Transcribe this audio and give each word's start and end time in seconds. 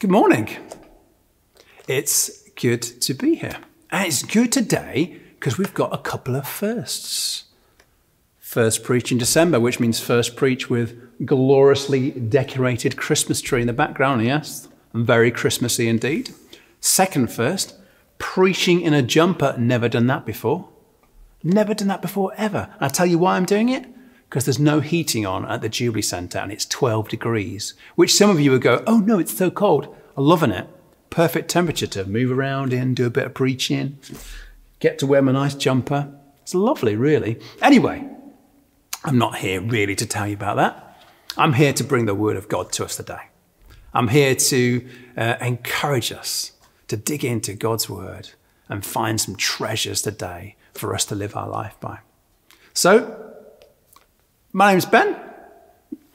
Good 0.00 0.12
morning. 0.12 0.48
It's 1.88 2.48
good 2.50 2.82
to 2.82 3.14
be 3.14 3.34
here. 3.34 3.56
And 3.90 4.06
it's 4.06 4.22
good 4.22 4.52
today 4.52 5.18
because 5.34 5.58
we've 5.58 5.74
got 5.74 5.92
a 5.92 5.98
couple 5.98 6.36
of 6.36 6.46
firsts. 6.46 7.46
First 8.38 8.84
preach 8.84 9.10
in 9.10 9.18
December, 9.18 9.58
which 9.58 9.80
means 9.80 9.98
first 9.98 10.36
preach 10.36 10.70
with 10.70 11.26
gloriously 11.26 12.12
decorated 12.12 12.96
Christmas 12.96 13.40
tree 13.40 13.60
in 13.60 13.66
the 13.66 13.72
background, 13.72 14.24
yes? 14.24 14.68
And 14.92 15.04
very 15.04 15.32
Christmassy 15.32 15.88
indeed. 15.88 16.32
Second 16.78 17.32
first, 17.32 17.74
preaching 18.18 18.80
in 18.80 18.94
a 18.94 19.02
jumper. 19.02 19.56
Never 19.58 19.88
done 19.88 20.06
that 20.06 20.24
before. 20.24 20.68
Never 21.42 21.74
done 21.74 21.88
that 21.88 22.02
before 22.02 22.32
ever. 22.36 22.72
I'll 22.78 22.88
tell 22.88 23.06
you 23.06 23.18
why 23.18 23.34
I'm 23.34 23.46
doing 23.46 23.68
it 23.68 23.84
because 24.28 24.44
there's 24.44 24.58
no 24.58 24.80
heating 24.80 25.24
on 25.24 25.46
at 25.46 25.62
the 25.62 25.68
Jubilee 25.68 26.02
Centre 26.02 26.38
and 26.38 26.52
it's 26.52 26.66
12 26.66 27.08
degrees, 27.08 27.74
which 27.94 28.14
some 28.14 28.28
of 28.28 28.38
you 28.38 28.50
would 28.50 28.62
go, 28.62 28.82
oh 28.86 28.98
no, 28.98 29.18
it's 29.18 29.36
so 29.36 29.50
cold. 29.50 29.94
I'm 30.16 30.24
loving 30.24 30.50
it. 30.50 30.68
Perfect 31.10 31.48
temperature 31.48 31.86
to 31.86 32.04
move 32.04 32.30
around 32.30 32.72
in, 32.72 32.94
do 32.94 33.06
a 33.06 33.10
bit 33.10 33.24
of 33.24 33.34
preaching, 33.34 33.98
get 34.80 34.98
to 34.98 35.06
wear 35.06 35.22
my 35.22 35.32
nice 35.32 35.54
jumper. 35.54 36.12
It's 36.42 36.54
lovely, 36.54 36.94
really. 36.94 37.40
Anyway, 37.62 38.06
I'm 39.04 39.16
not 39.16 39.36
here 39.36 39.62
really 39.62 39.94
to 39.96 40.06
tell 40.06 40.26
you 40.26 40.34
about 40.34 40.56
that. 40.56 41.00
I'm 41.36 41.54
here 41.54 41.72
to 41.72 41.84
bring 41.84 42.04
the 42.04 42.14
Word 42.14 42.36
of 42.36 42.48
God 42.48 42.72
to 42.72 42.84
us 42.84 42.96
today. 42.96 43.28
I'm 43.94 44.08
here 44.08 44.34
to 44.34 44.88
uh, 45.16 45.36
encourage 45.40 46.12
us 46.12 46.52
to 46.88 46.96
dig 46.96 47.24
into 47.24 47.54
God's 47.54 47.88
Word 47.88 48.30
and 48.68 48.84
find 48.84 49.18
some 49.18 49.36
treasures 49.36 50.02
today 50.02 50.56
for 50.74 50.94
us 50.94 51.06
to 51.06 51.14
live 51.14 51.34
our 51.34 51.48
life 51.48 51.78
by. 51.80 52.00
So, 52.74 53.27
my 54.58 54.72
name's 54.72 54.86
Ben. 54.86 55.16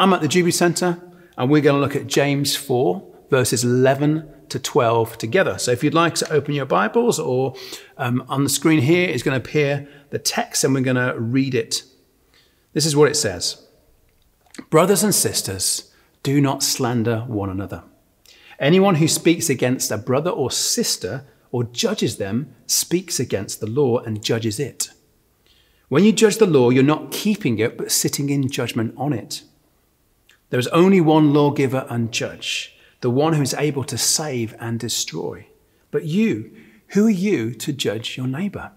I'm 0.02 0.12
at 0.12 0.20
the 0.20 0.28
Jubilee 0.28 0.52
Centre, 0.52 1.02
and 1.38 1.50
we're 1.50 1.62
going 1.62 1.78
to 1.78 1.80
look 1.80 1.96
at 1.96 2.08
James 2.08 2.58
4, 2.58 3.02
verses 3.30 3.64
11 3.64 4.30
to 4.50 4.60
12 4.60 5.18
together. 5.18 5.58
So 5.58 5.72
if 5.72 5.82
you'd 5.82 5.94
like 5.94 6.16
to 6.16 6.30
open 6.30 6.54
your 6.54 6.66
Bibles, 6.66 7.20
or 7.20 7.56
um, 7.98 8.26
on 8.28 8.44
the 8.44 8.50
screen 8.50 8.82
here 8.82 9.08
is 9.08 9.24
going 9.24 9.40
to 9.40 9.42
appear 9.42 9.88
the 10.10 10.20
text, 10.20 10.66
and 10.66 10.74
we're 10.74 10.82
going 10.82 10.98
to 10.98 11.18
read 11.18 11.56
it. 11.56 11.84
This 12.74 12.86
is 12.86 12.98
what 12.98 13.10
it 13.10 13.16
says 13.16 13.66
Brothers 14.70 15.06
and 15.06 15.16
sisters, 15.16 15.94
do 16.22 16.42
not 16.42 16.64
slander 16.64 17.22
one 17.22 17.50
another. 17.50 17.84
Anyone 18.60 18.96
who 18.96 19.08
speaks 19.08 19.50
against 19.50 19.90
a 19.90 19.98
brother 19.98 20.32
or 20.32 20.52
sister 20.52 21.26
or 21.54 21.64
judges 21.64 22.18
them 22.18 22.54
speaks 22.68 23.22
against 23.22 23.62
the 23.62 23.68
law 23.68 24.00
and 24.00 24.22
judges 24.22 24.60
it. 24.60 24.90
When 25.90 26.04
you 26.04 26.12
judge 26.12 26.38
the 26.38 26.48
law, 26.48 26.70
you're 26.70 26.84
not 26.84 27.12
keeping 27.12 27.60
it, 27.60 27.78
but 27.78 27.92
sitting 27.92 28.30
in 28.30 28.50
judgment 28.50 28.94
on 28.98 29.14
it. 29.14 29.44
There 30.50 30.60
is 30.60 30.68
only 30.68 31.02
one 31.02 31.34
lawgiver 31.34 31.86
and 31.90 32.12
judge, 32.12 32.76
the 33.02 33.10
one 33.10 33.34
who 33.34 33.42
is 33.42 33.54
able 33.56 33.84
to 33.86 33.98
save 33.98 34.56
and 34.60 34.80
destroy. 34.80 35.48
But 35.92 36.06
you, 36.06 36.52
who 36.90 37.08
are 37.08 37.12
you 37.12 37.54
to 37.56 37.74
judge 37.74 38.18
your 38.18 38.28
neighbor? 38.28 38.72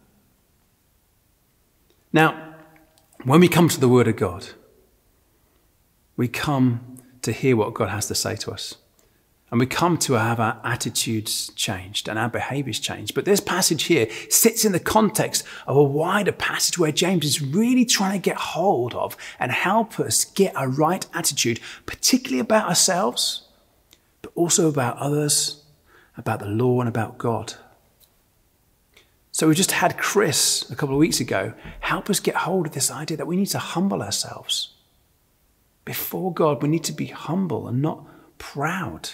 Now, 2.12 2.54
when 3.24 3.40
we 3.40 3.48
come 3.48 3.68
to 3.68 3.80
the 3.80 3.88
Word 3.88 4.08
of 4.08 4.16
God, 4.16 4.48
we 6.16 6.28
come 6.28 6.96
to 7.22 7.32
hear 7.32 7.56
what 7.56 7.74
God 7.74 7.90
has 7.90 8.06
to 8.08 8.14
say 8.14 8.36
to 8.36 8.52
us. 8.52 8.76
And 9.50 9.60
we 9.60 9.66
come 9.66 9.96
to 9.98 10.14
have 10.14 10.40
our 10.40 10.60
attitudes 10.64 11.52
changed 11.54 12.08
and 12.08 12.18
our 12.18 12.28
behaviors 12.28 12.80
changed. 12.80 13.14
But 13.14 13.26
this 13.26 13.40
passage 13.40 13.84
here 13.84 14.08
sits 14.28 14.64
in 14.64 14.72
the 14.72 14.80
context 14.80 15.44
of 15.68 15.76
a 15.76 15.82
wider 15.82 16.32
passage 16.32 16.78
where 16.78 16.90
James 16.90 17.24
is 17.24 17.40
really 17.40 17.84
trying 17.84 18.12
to 18.12 18.24
get 18.24 18.36
hold 18.36 18.94
of 18.94 19.16
and 19.38 19.52
help 19.52 20.00
us 20.00 20.24
get 20.24 20.52
a 20.56 20.68
right 20.68 21.06
attitude, 21.14 21.60
particularly 21.86 22.40
about 22.40 22.68
ourselves, 22.68 23.46
but 24.20 24.32
also 24.34 24.68
about 24.68 24.98
others, 24.98 25.62
about 26.16 26.40
the 26.40 26.46
law, 26.46 26.80
and 26.80 26.88
about 26.88 27.16
God. 27.16 27.54
So 29.30 29.46
we 29.46 29.54
just 29.54 29.72
had 29.72 29.98
Chris 29.98 30.68
a 30.70 30.74
couple 30.74 30.94
of 30.94 30.98
weeks 30.98 31.20
ago 31.20 31.52
help 31.80 32.10
us 32.10 32.20
get 32.20 32.34
hold 32.34 32.66
of 32.66 32.72
this 32.72 32.90
idea 32.90 33.18
that 33.18 33.26
we 33.26 33.36
need 33.36 33.46
to 33.46 33.58
humble 33.58 34.02
ourselves. 34.02 34.72
Before 35.84 36.32
God, 36.32 36.62
we 36.62 36.68
need 36.68 36.84
to 36.84 36.92
be 36.92 37.06
humble 37.06 37.68
and 37.68 37.80
not 37.80 38.06
proud. 38.38 39.10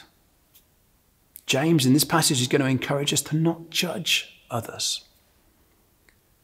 James 1.47 1.87
in 1.87 1.93
this 1.93 2.05
passage 2.05 2.41
is 2.41 2.49
going 2.49 2.63
to 2.63 2.69
encourage 2.69 3.13
us 3.13 3.23
to 3.23 3.37
not 3.37 3.71
judge 3.71 4.43
others. 4.51 5.05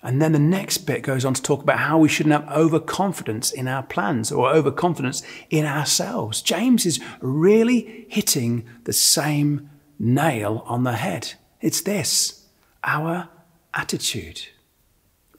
And 0.03 0.23
then 0.23 0.33
the 0.33 0.39
next 0.39 0.79
bit 0.79 1.03
goes 1.03 1.25
on 1.25 1.35
to 1.35 1.43
talk 1.43 1.63
about 1.63 1.79
how 1.79 1.99
we 1.99 2.09
shouldn't 2.09 2.33
have 2.33 2.57
overconfidence 2.57 3.51
in 3.51 3.67
our 3.67 3.83
plans 3.83 4.31
or 4.31 4.49
overconfidence 4.49 5.23
in 5.51 5.65
ourselves. 5.65 6.41
James 6.41 6.87
is 6.87 7.01
really 7.21 8.07
hitting 8.09 8.65
the 8.85 8.93
same 8.93 9.71
nail 9.99 10.63
on 10.67 10.85
the 10.85 10.93
head. 10.93 11.35
It's 11.61 11.81
this 11.81 12.47
our 12.85 13.29
attitude, 13.75 14.47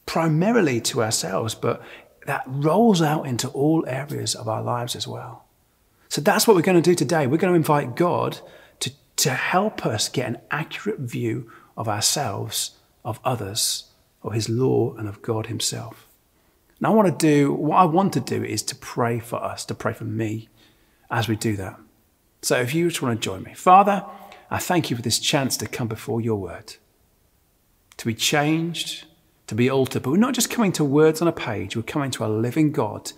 primarily 0.06 0.82
to 0.82 1.02
ourselves, 1.02 1.56
but 1.56 1.82
that 2.26 2.44
rolls 2.46 3.02
out 3.02 3.26
into 3.26 3.48
all 3.50 3.86
areas 3.88 4.36
of 4.36 4.50
our 4.50 4.62
lives 4.62 4.96
as 4.96 5.08
well. 5.08 5.46
So 6.10 6.20
that's 6.20 6.48
what 6.48 6.56
we're 6.56 6.64
going 6.64 6.82
to 6.82 6.90
do 6.90 6.96
today. 6.96 7.28
We're 7.28 7.38
going 7.38 7.54
to 7.54 7.58
invite 7.58 7.96
God 7.96 8.40
to 9.20 9.32
help 9.32 9.86
us 9.86 10.08
get 10.08 10.28
an 10.28 10.38
accurate 10.50 11.00
view 11.00 11.52
of 11.76 11.90
ourselves, 11.90 12.78
of 13.04 13.20
others, 13.26 13.86
of 14.24 14.34
His 14.34 14.48
law, 14.48 14.96
and 14.96 15.10
of 15.10 15.22
God 15.22 15.48
Himself. 15.48 16.08
Now, 16.80 16.94
I 16.94 16.96
want 16.96 17.20
to 17.20 17.28
do 17.28 17.52
what 17.52 17.76
I 17.76 17.84
want 17.84 18.14
to 18.14 18.22
do 18.22 18.42
is 18.44 18.64
to 18.64 18.76
pray 18.76 19.20
for 19.20 19.44
us, 19.44 19.66
to 19.66 19.76
pray 19.76 19.92
for 19.92 20.06
me 20.06 20.48
as 21.12 21.28
we 21.28 21.36
do 21.36 21.58
that. 21.58 21.78
So, 22.42 22.62
if 22.62 22.74
you 22.74 22.88
just 22.88 23.02
want 23.02 23.22
to 23.22 23.30
join 23.30 23.44
me, 23.44 23.54
Father, 23.54 24.06
I 24.50 24.60
thank 24.60 24.90
you 24.90 24.96
for 24.96 25.02
this 25.02 25.20
chance 25.20 25.58
to 25.58 25.68
come 25.68 25.90
before 25.90 26.22
your 26.22 26.38
word, 26.38 26.76
to 27.98 28.06
be 28.06 28.14
changed, 28.14 29.04
to 29.48 29.56
be 29.56 29.70
altered. 29.70 30.04
But 30.04 30.12
we're 30.12 30.18
not 30.18 30.34
just 30.34 30.50
coming 30.50 30.72
to 30.74 30.86
words 30.86 31.22
on 31.22 31.28
a 31.28 31.34
page, 31.34 31.76
we're 31.76 31.84
coming 31.84 32.12
to 32.12 32.26
a 32.26 32.28
living 32.28 32.72
God 32.72 33.12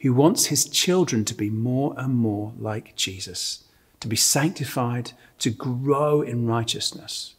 who 0.00 0.12
wants 0.12 0.46
his 0.46 0.64
children 0.64 1.24
to 1.24 1.34
be 1.34 1.50
more 1.50 1.94
and 1.96 2.14
more 2.14 2.52
like 2.58 2.96
Jesus 2.96 3.65
to 4.06 4.10
be 4.10 4.16
sanctified, 4.16 5.12
to 5.40 5.50
grow 5.50 6.22
in 6.22 6.46
righteousness. 6.46 7.34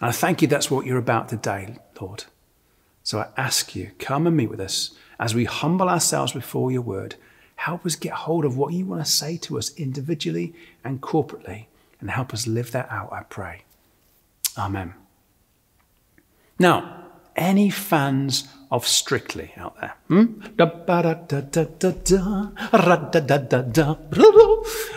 And 0.00 0.08
I 0.08 0.12
thank 0.12 0.42
you 0.42 0.48
that's 0.48 0.70
what 0.70 0.84
you're 0.84 0.98
about 0.98 1.28
today, 1.28 1.76
Lord. 2.00 2.24
So 3.04 3.20
I 3.20 3.28
ask 3.36 3.76
you, 3.76 3.92
come 4.00 4.26
and 4.26 4.36
meet 4.36 4.50
with 4.50 4.60
us 4.60 4.90
as 5.20 5.32
we 5.34 5.44
humble 5.44 5.88
ourselves 5.88 6.32
before 6.32 6.72
your 6.72 6.82
word. 6.82 7.14
Help 7.54 7.86
us 7.86 7.94
get 7.94 8.12
hold 8.12 8.44
of 8.44 8.56
what 8.56 8.72
you 8.72 8.84
want 8.84 9.04
to 9.04 9.10
say 9.10 9.36
to 9.36 9.58
us 9.58 9.72
individually 9.76 10.54
and 10.82 11.00
corporately, 11.00 11.66
and 12.00 12.10
help 12.10 12.34
us 12.34 12.48
live 12.48 12.72
that 12.72 12.90
out, 12.90 13.12
I 13.12 13.22
pray. 13.22 13.62
Amen. 14.58 14.94
Now, 16.58 17.04
any 17.36 17.70
fans 17.70 18.48
of 18.70 18.86
Strictly 18.86 19.52
out 19.56 19.80
there? 19.80 19.94
Hmm? 20.08 20.40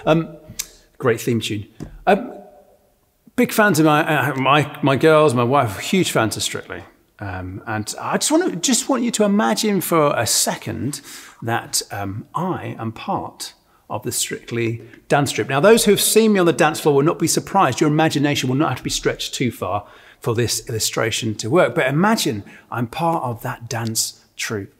Um, 0.05 0.35
Great 1.03 1.19
theme 1.19 1.41
tune. 1.41 1.67
Um, 2.07 2.33
big 3.35 3.51
fans 3.51 3.77
of 3.77 3.85
my, 3.85 4.05
uh, 4.05 4.35
my, 4.37 4.79
my 4.81 4.95
girls, 4.95 5.33
my 5.33 5.43
wife, 5.43 5.79
huge 5.79 6.11
fans 6.11 6.37
of 6.37 6.43
Strictly. 6.43 6.85
Um, 7.19 7.61
and 7.67 7.93
I 7.99 8.17
just 8.17 8.31
want 8.31 8.49
to 8.49 8.55
just 8.55 8.87
want 8.87 9.03
you 9.03 9.11
to 9.11 9.25
imagine 9.25 9.81
for 9.81 10.13
a 10.15 10.25
second 10.25 11.01
that 11.41 11.81
um, 11.91 12.25
I 12.33 12.77
am 12.79 12.93
part 12.93 13.53
of 13.89 14.03
the 14.03 14.13
Strictly 14.13 14.81
dance 15.09 15.33
troupe. 15.33 15.49
Now, 15.49 15.59
those 15.59 15.83
who 15.83 15.91
have 15.91 15.99
seen 15.99 16.31
me 16.31 16.39
on 16.39 16.45
the 16.45 16.53
dance 16.53 16.79
floor 16.79 16.95
will 16.95 17.03
not 17.03 17.19
be 17.19 17.27
surprised. 17.27 17.81
Your 17.81 17.89
imagination 17.89 18.47
will 18.47 18.55
not 18.55 18.69
have 18.69 18.77
to 18.77 18.83
be 18.85 18.89
stretched 18.89 19.33
too 19.33 19.51
far 19.51 19.85
for 20.21 20.33
this 20.33 20.69
illustration 20.69 21.35
to 21.35 21.49
work. 21.49 21.75
But 21.75 21.87
imagine 21.87 22.45
I'm 22.71 22.87
part 22.87 23.25
of 23.25 23.41
that 23.41 23.67
dance 23.67 24.23
troupe 24.37 24.73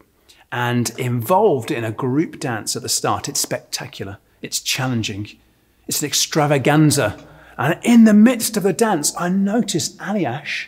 and 0.54 0.98
involved 0.98 1.70
in 1.70 1.84
a 1.84 1.92
group 1.92 2.40
dance 2.40 2.78
at 2.78 2.82
the 2.82 2.88
start. 2.88 3.28
It's 3.28 3.42
spectacular. 3.42 4.20
It's 4.42 4.62
challenging. 4.62 5.38
It's 5.88 6.02
an 6.02 6.08
extravaganza. 6.08 7.18
And 7.58 7.80
in 7.84 8.06
the 8.06 8.14
midst 8.14 8.58
of 8.58 8.64
the 8.64 8.74
dance, 8.74 9.14
I 9.18 9.30
noticed 9.30 9.98
Aljaž 10.00 10.68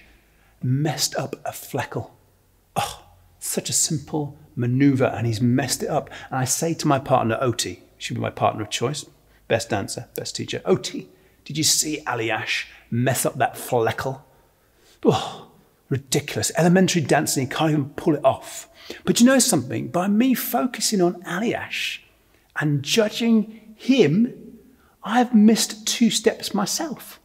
messed 0.62 1.16
up 1.16 1.36
a 1.46 1.52
fleckerl. 1.52 2.12
Oh, 2.76 3.06
such 3.40 3.70
a 3.70 3.74
simple 3.74 4.38
maneuver, 4.56 5.06
and 5.06 5.26
he's 5.26 5.42
messed 5.42 5.84
it 5.84 5.90
up. 5.90 6.10
And 6.30 6.40
I 6.40 6.46
say 6.46 6.74
to 6.76 6.88
my 6.88 7.00
partner, 7.00 7.38
Oti, 7.42 7.84
she'll 7.98 8.16
be 8.16 8.22
my 8.22 8.30
partner 8.30 8.62
of 8.62 8.70
choice, 8.70 9.06
best 9.48 9.70
dancer, 9.70 10.08
best 10.16 10.36
teacher, 10.36 10.62
Oti, 10.66 11.10
did 11.44 11.58
you 11.58 11.64
see 11.64 12.02
Aljaž 12.06 12.66
mess 12.90 13.26
up 13.26 13.36
that 13.36 13.56
fleckerl? 13.56 14.22
Oh, 15.04 15.52
ridiculous. 15.90 16.52
Elementary 16.58 17.02
dancing, 17.02 17.46
he 17.46 17.54
can't 17.54 17.72
even 17.72 17.90
pull 17.92 18.16
it 18.16 18.26
off. 18.26 18.68
But 19.04 19.20
you 19.20 19.26
know 19.28 19.40
something? 19.40 19.90
By 19.90 20.08
me 20.08 20.34
focusing 20.34 21.02
on 21.02 21.22
Aljaž 21.24 22.00
and 22.60 22.82
judging 22.82 23.76
him 23.76 24.45
I've 25.06 25.34
missed 25.34 25.88
two 25.88 26.10
steps 26.10 26.54
myself. 26.54 27.22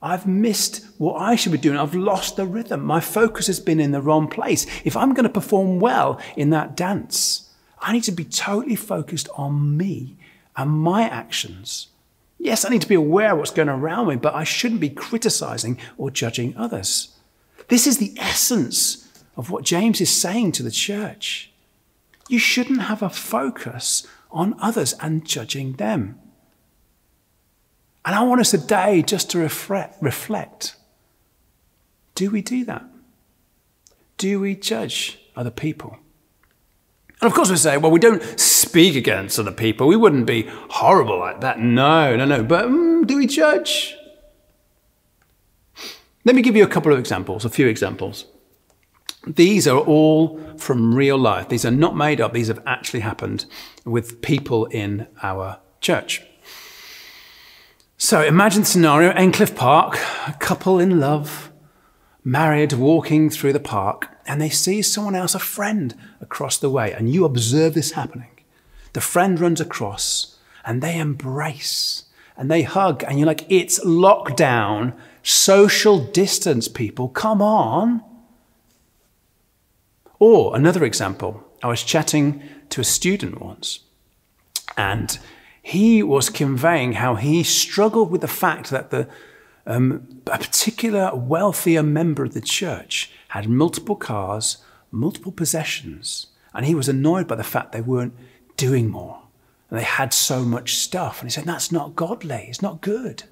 I've 0.00 0.26
missed 0.26 0.84
what 0.98 1.14
I 1.20 1.36
should 1.36 1.52
be 1.52 1.58
doing. 1.58 1.78
I've 1.78 1.94
lost 1.94 2.34
the 2.34 2.46
rhythm. 2.46 2.84
My 2.84 2.98
focus 2.98 3.46
has 3.46 3.60
been 3.60 3.78
in 3.78 3.92
the 3.92 4.02
wrong 4.02 4.26
place. 4.26 4.66
If 4.84 4.96
I'm 4.96 5.14
going 5.14 5.22
to 5.22 5.30
perform 5.30 5.78
well 5.78 6.20
in 6.36 6.50
that 6.50 6.76
dance, 6.76 7.50
I 7.80 7.92
need 7.92 8.02
to 8.04 8.12
be 8.12 8.24
totally 8.24 8.74
focused 8.74 9.28
on 9.36 9.76
me 9.76 10.16
and 10.56 10.70
my 10.70 11.02
actions, 11.02 11.88
Yes, 12.42 12.64
I 12.64 12.70
need 12.70 12.82
to 12.82 12.88
be 12.88 12.96
aware 12.96 13.32
of 13.32 13.38
what's 13.38 13.52
going 13.52 13.68
around 13.68 14.08
me, 14.08 14.16
but 14.16 14.34
I 14.34 14.42
shouldn't 14.42 14.80
be 14.80 14.90
criticizing 14.90 15.78
or 15.96 16.10
judging 16.10 16.56
others. 16.56 17.16
This 17.68 17.86
is 17.86 17.98
the 17.98 18.14
essence 18.18 19.08
of 19.36 19.48
what 19.48 19.62
James 19.62 20.00
is 20.00 20.10
saying 20.10 20.50
to 20.52 20.64
the 20.64 20.72
church. 20.72 21.52
You 22.28 22.40
shouldn't 22.40 22.82
have 22.82 23.00
a 23.00 23.10
focus 23.10 24.08
on 24.32 24.56
others 24.60 24.92
and 24.94 25.24
judging 25.24 25.74
them. 25.74 26.18
And 28.04 28.14
I 28.14 28.22
want 28.22 28.40
us 28.40 28.50
today 28.50 29.02
just 29.02 29.30
to 29.30 29.38
reflect. 29.38 30.76
Do 32.14 32.30
we 32.30 32.42
do 32.42 32.64
that? 32.64 32.84
Do 34.16 34.40
we 34.40 34.54
judge 34.54 35.18
other 35.36 35.50
people? 35.50 35.98
And 37.20 37.30
of 37.30 37.34
course, 37.34 37.50
we 37.50 37.56
say, 37.56 37.76
well, 37.76 37.92
we 37.92 38.00
don't 38.00 38.22
speak 38.38 38.96
against 38.96 39.38
other 39.38 39.52
people. 39.52 39.86
We 39.86 39.96
wouldn't 39.96 40.26
be 40.26 40.48
horrible 40.70 41.18
like 41.20 41.40
that. 41.40 41.60
No, 41.60 42.16
no, 42.16 42.24
no. 42.24 42.42
But 42.42 42.66
mm, 42.66 43.06
do 43.06 43.16
we 43.16 43.28
judge? 43.28 43.94
Let 46.24 46.34
me 46.34 46.42
give 46.42 46.56
you 46.56 46.64
a 46.64 46.68
couple 46.68 46.92
of 46.92 46.98
examples, 46.98 47.44
a 47.44 47.50
few 47.50 47.68
examples. 47.68 48.26
These 49.24 49.68
are 49.68 49.78
all 49.78 50.40
from 50.56 50.94
real 50.96 51.16
life. 51.16 51.48
These 51.48 51.64
are 51.64 51.70
not 51.70 51.96
made 51.96 52.20
up. 52.20 52.32
These 52.32 52.48
have 52.48 52.62
actually 52.66 53.00
happened 53.00 53.44
with 53.84 54.20
people 54.20 54.66
in 54.66 55.06
our 55.22 55.60
church. 55.80 56.22
So 57.96 58.22
imagine 58.22 58.64
scenario 58.64 59.10
Endcliffe 59.12 59.54
Park, 59.54 59.98
a 60.26 60.32
couple 60.38 60.80
in 60.80 60.98
love, 60.98 61.52
married, 62.24 62.72
walking 62.72 63.30
through 63.30 63.52
the 63.52 63.60
park, 63.60 64.08
and 64.26 64.40
they 64.40 64.50
see 64.50 64.82
someone 64.82 65.14
else, 65.14 65.34
a 65.34 65.38
friend, 65.38 65.94
across 66.20 66.58
the 66.58 66.70
way, 66.70 66.92
and 66.92 67.08
you 67.08 67.24
observe 67.24 67.74
this 67.74 67.92
happening. 67.92 68.28
The 68.92 69.00
friend 69.00 69.38
runs 69.38 69.60
across, 69.60 70.38
and 70.64 70.82
they 70.82 70.98
embrace, 70.98 72.04
and 72.36 72.50
they 72.50 72.62
hug, 72.62 73.04
and 73.04 73.18
you're 73.18 73.26
like, 73.26 73.46
it's 73.48 73.84
lockdown, 73.84 74.94
social 75.22 75.98
distance, 75.98 76.68
people, 76.68 77.08
come 77.08 77.40
on. 77.40 78.02
Or 80.18 80.56
another 80.56 80.84
example, 80.84 81.44
I 81.62 81.68
was 81.68 81.82
chatting 81.82 82.42
to 82.70 82.80
a 82.80 82.84
student 82.84 83.40
once, 83.40 83.80
and 84.76 85.18
he 85.62 86.02
was 86.02 86.28
conveying 86.28 86.94
how 86.94 87.14
he 87.14 87.44
struggled 87.44 88.10
with 88.10 88.20
the 88.20 88.28
fact 88.28 88.70
that 88.70 88.90
the, 88.90 89.08
um, 89.64 90.20
a 90.26 90.38
particular 90.38 91.14
wealthier 91.14 91.84
member 91.84 92.24
of 92.24 92.34
the 92.34 92.40
church 92.40 93.12
had 93.28 93.48
multiple 93.48 93.94
cars, 93.94 94.58
multiple 94.90 95.30
possessions, 95.30 96.26
and 96.52 96.66
he 96.66 96.74
was 96.74 96.88
annoyed 96.88 97.28
by 97.28 97.36
the 97.36 97.44
fact 97.44 97.70
they 97.70 97.80
weren't 97.80 98.14
doing 98.56 98.90
more. 98.90 99.22
And 99.70 99.78
they 99.78 99.84
had 99.84 100.12
so 100.12 100.42
much 100.42 100.74
stuff. 100.74 101.20
And 101.20 101.30
he 101.30 101.32
said, 101.32 101.44
That's 101.44 101.72
not 101.72 101.96
godly, 101.96 102.46
it's 102.48 102.60
not 102.60 102.80
good. 102.80 103.22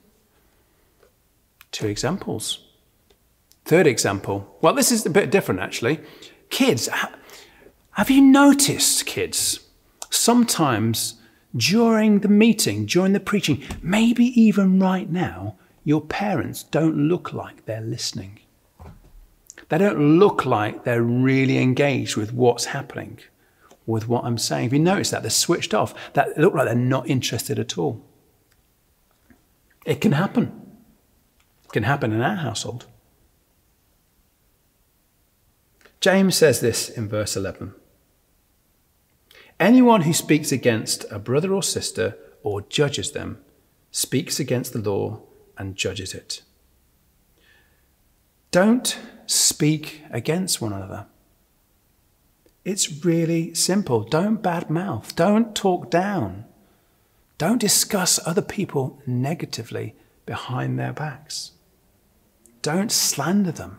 Two 1.73 1.89
examples. 1.89 2.65
Third 3.65 3.87
example. 3.87 4.57
Well, 4.61 4.75
this 4.75 4.91
is 4.91 5.05
a 5.05 5.11
bit 5.11 5.31
different 5.31 5.61
actually. 5.61 6.01
Kids, 6.49 6.89
have 7.93 8.11
you 8.11 8.23
noticed, 8.23 9.05
kids, 9.07 9.61
sometimes 10.11 11.20
during 11.57 12.21
the 12.21 12.29
meeting, 12.29 12.87
during 12.87 13.13
the 13.13 13.21
preaching, 13.21 13.63
maybe 13.83 14.27
even 14.41 14.79
right 14.79 15.11
now, 15.11 15.57
your 15.85 16.01
parents 16.01 16.63
don't 16.63 16.97
look 16.97 17.33
like 17.33 17.65
they're 17.65 17.81
listening. 17.81 18.41
They 19.69 19.79
don't 19.79 20.19
look 20.19 20.45
like 20.45 20.85
they're 20.85 21.03
really 21.03 21.59
engaged 21.59 22.17
with 22.17 22.33
what's 22.33 22.67
happening, 22.67 23.19
with 23.87 24.09
what 24.09 24.25
I'm 24.25 24.39
saying. 24.39 24.67
If 24.67 24.73
you 24.73 24.79
notice 24.79 25.11
that? 25.11 25.23
They're 25.23 25.31
switched 25.31 25.75
off. 25.75 25.95
That 26.15 26.37
look 26.37 26.55
like 26.55 26.67
they're 26.67 26.75
not 26.75 27.09
interested 27.09 27.59
at 27.59 27.79
all. 27.79 28.05
It 29.87 30.01
can 30.01 30.13
happen. 30.13 30.77
It 31.65 31.73
can 31.73 31.85
happen 31.85 32.13
in 32.13 32.21
our 32.21 32.37
household. 32.37 32.87
James 36.01 36.37
says 36.37 36.61
this 36.61 36.89
in 36.89 37.09
verse 37.09 37.37
11. 37.37 37.75
Anyone 39.61 40.03
who 40.03 40.15
speaks 40.15 40.51
against 40.51 41.05
a 41.11 41.19
brother 41.19 41.53
or 41.53 41.63
sister 41.63 42.17
or 42.43 42.63
judges 42.63 43.13
them 43.13 43.45
speaks 43.91 44.41
against 44.41 44.73
the 44.73 44.79
law 44.79 45.21
and 45.59 45.77
judges 45.77 46.15
it. 46.15 46.41
Don't 48.51 48.99
speak 49.27 50.03
against 50.11 50.63
one 50.63 50.73
another. 50.73 51.07
It's 52.65 53.05
really 53.05 53.53
simple. 53.53 54.03
Don't 54.03 54.43
badmouth. 54.43 55.15
Don't 55.15 55.55
talk 55.55 55.91
down. 55.91 56.47
Don't 57.37 57.61
discuss 57.61 58.19
other 58.27 58.43
people 58.43 59.01
negatively 59.07 59.95
behind 60.25 60.79
their 60.79 60.95
backs. 60.95 61.53
Don't 62.63 62.91
slander 62.91 63.53
them. 63.53 63.79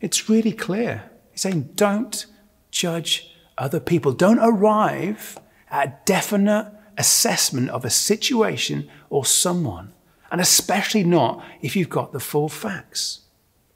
It's 0.00 0.30
really 0.30 0.52
clear. 0.52 1.10
He's 1.30 1.42
saying, 1.42 1.70
don't 1.74 2.24
judge 2.70 3.29
other 3.60 3.80
people. 3.80 4.12
Don't 4.12 4.38
arrive 4.38 5.38
at 5.70 5.86
a 5.86 5.94
definite 6.04 6.72
assessment 6.98 7.70
of 7.70 7.84
a 7.84 7.90
situation 7.90 8.90
or 9.08 9.24
someone, 9.24 9.92
and 10.32 10.40
especially 10.40 11.04
not 11.04 11.44
if 11.62 11.76
you've 11.76 11.88
got 11.88 12.12
the 12.12 12.20
full 12.20 12.48
facts. 12.48 13.20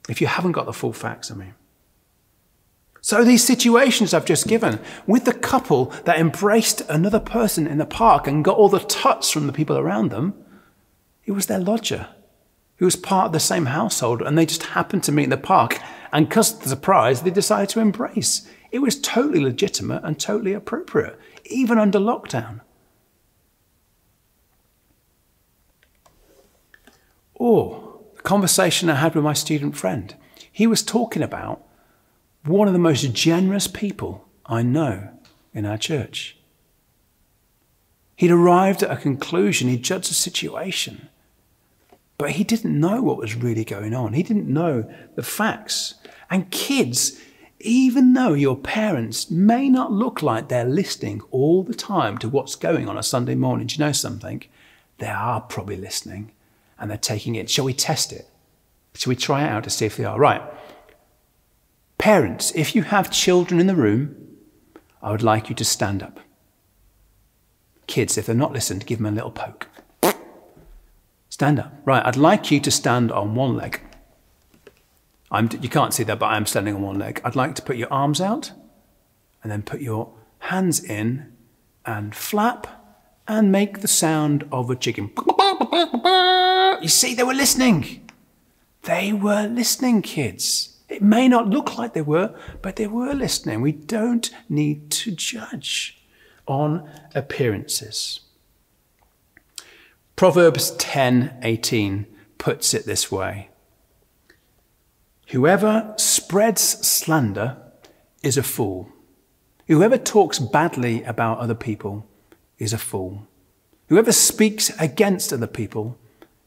If 0.09 0.21
you 0.21 0.27
haven't 0.27 0.51
got 0.51 0.65
the 0.65 0.73
full 0.73 0.93
facts, 0.93 1.31
I 1.31 1.35
mean. 1.35 1.55
So, 3.01 3.23
these 3.23 3.43
situations 3.43 4.13
I've 4.13 4.25
just 4.25 4.47
given, 4.47 4.79
with 5.05 5.25
the 5.25 5.33
couple 5.33 5.85
that 6.05 6.19
embraced 6.19 6.81
another 6.89 7.19
person 7.19 7.67
in 7.67 7.77
the 7.77 7.85
park 7.85 8.27
and 8.27 8.43
got 8.43 8.57
all 8.57 8.69
the 8.69 8.79
tuts 8.79 9.29
from 9.29 9.45
the 9.45 9.53
people 9.53 9.77
around 9.77 10.09
them, 10.09 10.33
it 11.23 11.31
was 11.31 11.45
their 11.45 11.59
lodger 11.59 12.07
who 12.77 12.85
was 12.85 12.95
part 12.95 13.27
of 13.27 13.31
the 13.31 13.39
same 13.39 13.67
household 13.67 14.21
and 14.21 14.37
they 14.37 14.45
just 14.45 14.63
happened 14.63 15.03
to 15.03 15.11
meet 15.11 15.25
in 15.25 15.29
the 15.29 15.37
park. 15.37 15.79
And 16.11 16.27
because 16.27 16.53
of 16.53 16.61
the 16.61 16.69
surprise, 16.69 17.21
they 17.21 17.29
decided 17.29 17.69
to 17.69 17.79
embrace. 17.79 18.47
It 18.75 18.81
was 18.81 18.99
totally 18.99 19.39
legitimate 19.39 20.03
and 20.03 20.19
totally 20.19 20.51
appropriate, 20.51 21.17
even 21.45 21.79
under 21.79 21.97
lockdown. 21.97 22.59
Or 27.35 28.01
the 28.17 28.21
conversation 28.21 28.89
I 28.89 28.95
had 28.95 29.15
with 29.15 29.23
my 29.23 29.31
student 29.31 29.77
friend. 29.77 30.13
He 30.51 30.67
was 30.67 30.83
talking 30.83 31.23
about 31.23 31.65
one 32.43 32.67
of 32.67 32.73
the 32.73 32.79
most 32.79 33.13
generous 33.13 33.67
people 33.67 34.27
I 34.45 34.61
know 34.61 35.07
in 35.53 35.65
our 35.65 35.77
church. 35.77 36.35
He'd 38.17 38.29
arrived 38.29 38.83
at 38.83 38.91
a 38.91 38.97
conclusion, 38.97 39.69
he 39.69 39.77
judged 39.77 40.09
the 40.09 40.15
situation, 40.15 41.07
but 42.17 42.31
he 42.31 42.43
didn't 42.43 42.77
know 42.77 43.01
what 43.01 43.15
was 43.15 43.35
really 43.35 43.63
going 43.63 43.93
on. 43.93 44.11
He 44.11 44.23
didn't 44.23 44.53
know 44.53 44.83
the 45.15 45.23
facts. 45.23 45.93
And 46.29 46.51
kids, 46.51 47.21
even 47.65 48.13
though 48.13 48.33
your 48.33 48.55
parents 48.55 49.31
may 49.31 49.69
not 49.69 49.91
look 49.91 50.21
like 50.21 50.47
they're 50.47 50.63
listening 50.65 51.21
all 51.31 51.63
the 51.63 51.73
time 51.73 52.17
to 52.19 52.29
what's 52.29 52.55
going 52.55 52.87
on 52.87 52.97
a 52.97 53.03
Sunday 53.03 53.35
morning, 53.35 53.67
do 53.67 53.75
you 53.75 53.79
know 53.79 53.91
something? 53.91 54.43
They 54.99 55.07
are 55.07 55.41
probably 55.41 55.75
listening 55.75 56.31
and 56.77 56.89
they're 56.89 56.97
taking 56.97 57.35
it. 57.35 57.49
Shall 57.49 57.65
we 57.65 57.73
test 57.73 58.13
it? 58.13 58.29
Shall 58.93 59.09
we 59.09 59.15
try 59.15 59.43
it 59.43 59.49
out 59.49 59.63
to 59.65 59.69
see 59.69 59.85
if 59.85 59.97
they 59.97 60.05
are? 60.05 60.19
Right. 60.19 60.41
Parents, 61.97 62.51
if 62.55 62.75
you 62.75 62.83
have 62.83 63.09
children 63.09 63.59
in 63.59 63.67
the 63.67 63.75
room, 63.75 64.15
I 65.01 65.11
would 65.11 65.23
like 65.23 65.49
you 65.49 65.55
to 65.55 65.65
stand 65.65 66.03
up. 66.03 66.19
Kids, 67.87 68.17
if 68.17 68.25
they're 68.25 68.35
not 68.35 68.53
listening, 68.53 68.83
give 68.85 68.99
them 68.99 69.07
a 69.07 69.11
little 69.11 69.31
poke. 69.31 69.67
Stand 71.29 71.59
up. 71.59 71.73
Right, 71.83 72.05
I'd 72.05 72.15
like 72.15 72.51
you 72.51 72.59
to 72.61 72.71
stand 72.71 73.11
on 73.11 73.35
one 73.35 73.55
leg. 73.55 73.81
I'm, 75.35 75.49
you 75.61 75.69
can't 75.69 75.93
see 75.93 76.03
that, 76.03 76.17
but 76.19 76.27
I'm 76.27 76.45
standing 76.45 76.75
on 76.75 76.81
one 76.81 76.97
leg. 76.97 77.21
I'd 77.23 77.35
like 77.35 77.55
to 77.55 77.61
put 77.61 77.75
your 77.75 77.91
arms 77.91 78.21
out 78.21 78.53
and 79.43 79.51
then 79.51 79.61
put 79.63 79.81
your 79.81 80.13
hands 80.39 80.83
in 80.83 81.33
and 81.85 82.15
flap 82.15 82.67
and 83.27 83.51
make 83.51 83.81
the 83.81 83.87
sound 83.87 84.47
of 84.51 84.69
a 84.69 84.75
chicken. 84.75 85.11
You 86.81 86.89
see, 86.89 87.15
they 87.15 87.23
were 87.23 87.33
listening. 87.33 88.09
They 88.83 89.11
were 89.11 89.47
listening, 89.47 90.01
kids. 90.01 90.77
It 90.87 91.01
may 91.01 91.27
not 91.27 91.49
look 91.49 91.77
like 91.77 91.93
they 91.93 92.01
were, 92.01 92.35
but 92.61 92.75
they 92.75 92.87
were 92.87 93.13
listening. 93.13 93.61
We 93.61 93.71
don't 93.71 94.29
need 94.47 94.91
to 94.91 95.11
judge 95.11 96.01
on 96.47 96.89
appearances. 97.15 98.21
Proverbs 100.15 100.71
10:18 100.77 102.05
puts 102.37 102.73
it 102.73 102.85
this 102.85 103.11
way. 103.11 103.49
Whoever 105.35 105.93
spreads 105.97 106.61
slander 106.61 107.57
is 108.23 108.37
a 108.37 108.41
fool. 108.41 108.89
Whoever 109.67 109.97
talks 109.97 110.39
badly 110.39 111.03
about 111.03 111.39
other 111.39 111.53
people 111.53 112.07
is 112.57 112.71
a 112.71 112.77
fool. 112.77 113.27
Whoever 113.89 114.13
speaks 114.13 114.69
against 114.79 115.33
other 115.33 115.45
people 115.45 115.97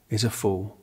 is 0.09 0.25
a 0.25 0.31
fool. 0.31 0.79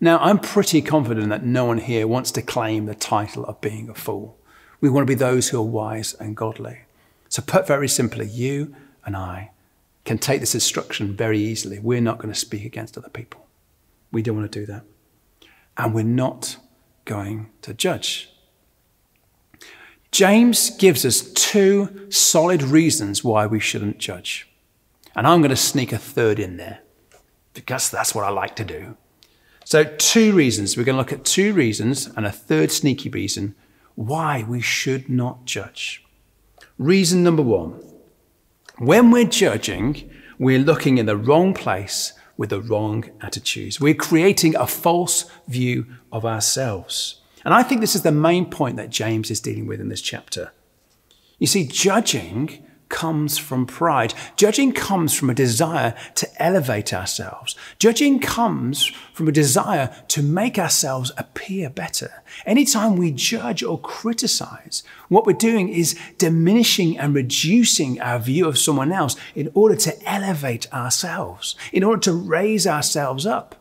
Now, 0.00 0.20
I'm 0.20 0.38
pretty 0.38 0.82
confident 0.82 1.30
that 1.30 1.44
no 1.44 1.64
one 1.64 1.78
here 1.78 2.06
wants 2.06 2.30
to 2.30 2.42
claim 2.42 2.86
the 2.86 2.94
title 2.94 3.44
of 3.46 3.60
being 3.60 3.88
a 3.88 3.94
fool. 3.94 4.38
We 4.80 4.88
want 4.88 5.04
to 5.04 5.10
be 5.10 5.18
those 5.18 5.48
who 5.48 5.58
are 5.58 5.62
wise 5.62 6.14
and 6.14 6.36
godly. 6.36 6.82
So, 7.28 7.42
put 7.42 7.66
very 7.66 7.88
simply, 7.88 8.28
you 8.28 8.72
and 9.04 9.16
I 9.16 9.50
can 10.04 10.18
take 10.18 10.38
this 10.38 10.54
instruction 10.54 11.16
very 11.16 11.40
easily. 11.40 11.80
We're 11.80 12.00
not 12.00 12.18
going 12.18 12.32
to 12.32 12.38
speak 12.38 12.64
against 12.64 12.96
other 12.96 13.10
people. 13.10 13.48
We 14.12 14.22
don't 14.22 14.36
want 14.36 14.52
to 14.52 14.60
do 14.60 14.66
that. 14.66 14.84
And 15.76 15.92
we're 15.92 16.04
not 16.04 16.58
going 17.04 17.50
to 17.62 17.74
judge. 17.74 18.30
James 20.10 20.70
gives 20.70 21.06
us 21.06 21.22
two 21.32 22.10
solid 22.10 22.62
reasons 22.62 23.24
why 23.24 23.46
we 23.46 23.58
shouldn't 23.58 23.98
judge. 23.98 24.48
And 25.14 25.26
I'm 25.26 25.40
going 25.40 25.50
to 25.50 25.56
sneak 25.56 25.92
a 25.92 25.98
third 25.98 26.38
in 26.38 26.58
there 26.58 26.80
because 27.54 27.90
that's 27.90 28.14
what 28.14 28.24
I 28.24 28.30
like 28.30 28.56
to 28.56 28.64
do. 28.64 28.96
So, 29.64 29.84
two 29.84 30.32
reasons. 30.32 30.76
We're 30.76 30.84
going 30.84 30.96
to 30.96 30.98
look 30.98 31.12
at 31.12 31.24
two 31.24 31.52
reasons 31.54 32.08
and 32.16 32.26
a 32.26 32.32
third 32.32 32.70
sneaky 32.70 33.08
reason 33.08 33.54
why 33.94 34.44
we 34.46 34.60
should 34.60 35.08
not 35.08 35.44
judge. 35.44 36.04
Reason 36.78 37.22
number 37.22 37.42
one 37.42 37.80
when 38.78 39.10
we're 39.10 39.24
judging, 39.24 40.10
we're 40.38 40.58
looking 40.58 40.98
in 40.98 41.06
the 41.06 41.16
wrong 41.16 41.54
place 41.54 42.14
with 42.42 42.50
the 42.50 42.60
wrong 42.60 43.08
attitudes. 43.20 43.80
We're 43.80 43.94
creating 43.94 44.56
a 44.56 44.66
false 44.66 45.30
view 45.46 45.86
of 46.10 46.26
ourselves. 46.26 47.20
And 47.44 47.54
I 47.54 47.62
think 47.62 47.80
this 47.80 47.94
is 47.94 48.02
the 48.02 48.10
main 48.10 48.46
point 48.46 48.76
that 48.78 48.90
James 48.90 49.30
is 49.30 49.38
dealing 49.38 49.68
with 49.68 49.80
in 49.80 49.90
this 49.90 50.02
chapter. 50.02 50.50
You 51.38 51.46
see, 51.46 51.64
judging 51.64 52.66
comes 52.92 53.38
from 53.38 53.66
pride. 53.66 54.14
Judging 54.36 54.70
comes 54.70 55.14
from 55.14 55.30
a 55.30 55.34
desire 55.34 55.94
to 56.14 56.28
elevate 56.40 56.92
ourselves. 56.92 57.56
Judging 57.80 58.20
comes 58.20 58.92
from 59.12 59.26
a 59.26 59.32
desire 59.32 59.92
to 60.08 60.22
make 60.22 60.58
ourselves 60.58 61.10
appear 61.16 61.70
better. 61.70 62.22
Anytime 62.46 62.96
we 62.96 63.10
judge 63.10 63.62
or 63.62 63.80
criticize, 63.80 64.84
what 65.08 65.26
we're 65.26 65.32
doing 65.32 65.70
is 65.70 65.98
diminishing 66.18 66.96
and 66.98 67.14
reducing 67.14 68.00
our 68.00 68.20
view 68.20 68.46
of 68.46 68.58
someone 68.58 68.92
else 68.92 69.16
in 69.34 69.50
order 69.54 69.74
to 69.74 70.08
elevate 70.08 70.72
ourselves, 70.72 71.56
in 71.72 71.82
order 71.82 72.00
to 72.02 72.12
raise 72.12 72.66
ourselves 72.66 73.26
up. 73.26 73.56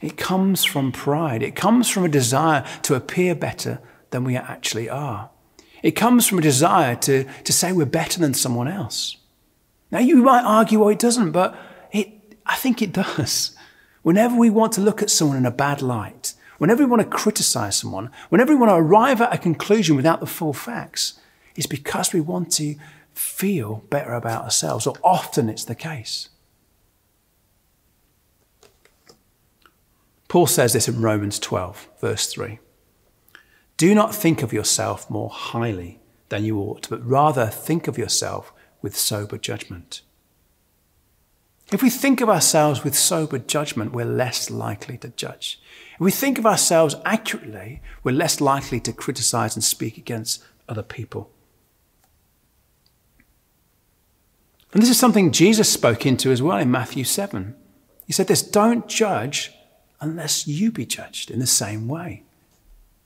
It 0.00 0.16
comes 0.16 0.64
from 0.64 0.90
pride. 0.90 1.42
It 1.42 1.54
comes 1.54 1.88
from 1.88 2.04
a 2.04 2.08
desire 2.08 2.66
to 2.82 2.96
appear 2.96 3.36
better 3.36 3.80
than 4.12 4.24
we 4.24 4.36
actually 4.36 4.88
are. 4.88 5.30
It 5.82 5.92
comes 5.92 6.26
from 6.26 6.38
a 6.38 6.42
desire 6.42 6.94
to, 6.96 7.24
to 7.24 7.52
say 7.52 7.72
we're 7.72 7.86
better 7.86 8.20
than 8.20 8.34
someone 8.34 8.68
else. 8.68 9.16
Now, 9.90 9.98
you 9.98 10.16
might 10.16 10.44
argue, 10.44 10.78
well, 10.78 10.88
it 10.88 10.98
doesn't, 10.98 11.32
but 11.32 11.56
it, 11.90 12.36
I 12.46 12.54
think 12.54 12.80
it 12.80 12.92
does. 12.92 13.56
Whenever 14.02 14.36
we 14.36 14.50
want 14.50 14.72
to 14.72 14.80
look 14.80 15.02
at 15.02 15.10
someone 15.10 15.36
in 15.36 15.46
a 15.46 15.50
bad 15.50 15.82
light, 15.82 16.34
whenever 16.58 16.84
we 16.84 16.90
want 16.90 17.02
to 17.02 17.08
criticize 17.08 17.76
someone, 17.76 18.10
whenever 18.28 18.52
we 18.52 18.58
want 18.58 18.70
to 18.70 18.76
arrive 18.76 19.20
at 19.20 19.34
a 19.34 19.38
conclusion 19.38 19.96
without 19.96 20.20
the 20.20 20.26
full 20.26 20.52
facts, 20.52 21.18
it's 21.56 21.66
because 21.66 22.12
we 22.12 22.20
want 22.20 22.50
to 22.52 22.76
feel 23.14 23.84
better 23.90 24.14
about 24.14 24.44
ourselves, 24.44 24.86
or 24.86 24.94
often 25.04 25.48
it's 25.48 25.64
the 25.64 25.74
case. 25.74 26.28
Paul 30.28 30.46
says 30.46 30.72
this 30.72 30.88
in 30.88 31.02
Romans 31.02 31.38
12, 31.38 31.88
verse 32.00 32.26
3. 32.26 32.58
Do 33.82 33.96
not 33.96 34.14
think 34.14 34.44
of 34.44 34.52
yourself 34.52 35.10
more 35.10 35.28
highly 35.28 35.98
than 36.28 36.44
you 36.44 36.60
ought, 36.60 36.88
but 36.88 37.04
rather 37.04 37.48
think 37.48 37.88
of 37.88 37.98
yourself 37.98 38.52
with 38.80 38.96
sober 38.96 39.36
judgment. 39.36 40.02
If 41.72 41.82
we 41.82 41.90
think 41.90 42.20
of 42.20 42.30
ourselves 42.30 42.84
with 42.84 42.94
sober 42.94 43.40
judgment, 43.40 43.90
we're 43.90 44.04
less 44.04 44.50
likely 44.50 44.98
to 44.98 45.08
judge. 45.08 45.60
If 45.94 46.00
we 46.00 46.12
think 46.12 46.38
of 46.38 46.46
ourselves 46.46 46.94
accurately, 47.04 47.82
we're 48.04 48.12
less 48.12 48.40
likely 48.40 48.78
to 48.78 48.92
criticize 48.92 49.56
and 49.56 49.64
speak 49.64 49.98
against 49.98 50.44
other 50.68 50.84
people. 50.84 51.32
And 54.72 54.80
this 54.80 54.90
is 54.90 54.98
something 55.00 55.32
Jesus 55.32 55.68
spoke 55.68 56.06
into 56.06 56.30
as 56.30 56.40
well 56.40 56.58
in 56.58 56.70
Matthew 56.70 57.02
7. 57.02 57.56
He 58.06 58.12
said 58.12 58.28
this 58.28 58.42
don't 58.44 58.86
judge 58.86 59.50
unless 60.00 60.46
you 60.46 60.70
be 60.70 60.86
judged 60.86 61.32
in 61.32 61.40
the 61.40 61.48
same 61.48 61.88
way. 61.88 62.22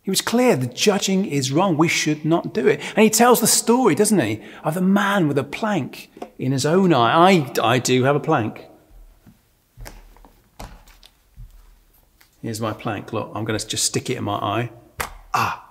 He 0.06 0.10
was 0.10 0.20
clear 0.20 0.54
the 0.54 0.68
judging 0.68 1.25
is 1.25 1.50
wrong. 1.50 1.76
We 1.76 1.88
should 1.88 2.25
not 2.25 2.54
do 2.54 2.68
it. 2.68 2.78
And 2.94 3.02
he 3.02 3.10
tells 3.10 3.40
the 3.40 3.48
story, 3.48 3.96
doesn't 3.96 4.20
he, 4.20 4.40
of 4.62 4.75
the 4.75 4.80
man 4.80 5.26
with 5.26 5.36
a 5.36 5.42
plank 5.42 6.12
in 6.38 6.52
his 6.52 6.64
own 6.64 6.94
eye. 6.94 7.32
I, 7.32 7.52
I 7.60 7.78
do 7.80 8.04
have 8.04 8.14
a 8.14 8.20
plank. 8.20 8.66
Here's 12.40 12.60
my 12.60 12.72
plank. 12.72 13.12
Look, 13.12 13.32
I'm 13.34 13.44
going 13.44 13.58
to 13.58 13.66
just 13.66 13.82
stick 13.82 14.08
it 14.08 14.16
in 14.16 14.22
my 14.22 14.36
eye. 14.36 14.70
Ah. 15.34 15.68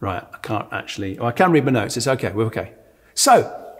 Right, 0.00 0.24
I 0.32 0.38
can't 0.38 0.72
actually. 0.72 1.18
Oh, 1.18 1.26
I 1.26 1.32
can 1.32 1.52
read 1.52 1.66
my 1.66 1.70
notes. 1.70 1.98
It's 1.98 2.06
okay. 2.06 2.32
We're 2.32 2.46
okay. 2.46 2.72
So, 3.12 3.74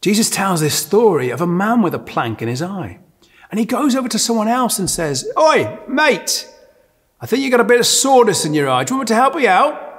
Jesus 0.00 0.30
tells 0.30 0.60
this 0.60 0.76
story 0.78 1.30
of 1.30 1.40
a 1.40 1.46
man 1.48 1.82
with 1.82 1.92
a 1.92 1.98
plank 1.98 2.40
in 2.40 2.46
his 2.46 2.62
eye. 2.62 3.00
And 3.50 3.58
he 3.58 3.66
goes 3.66 3.96
over 3.96 4.08
to 4.10 4.18
someone 4.20 4.46
else 4.46 4.78
and 4.78 4.88
says, 4.88 5.28
Oi, 5.36 5.80
mate, 5.88 6.48
I 7.22 7.26
think 7.26 7.42
you've 7.42 7.52
got 7.52 7.60
a 7.60 7.64
bit 7.64 7.78
of 7.78 7.86
sawdust 7.86 8.44
in 8.44 8.52
your 8.52 8.68
eye. 8.68 8.82
Do 8.82 8.92
you 8.92 8.98
want 8.98 9.08
me 9.08 9.14
to 9.14 9.20
help 9.20 9.40
you 9.40 9.48
out? 9.48 9.90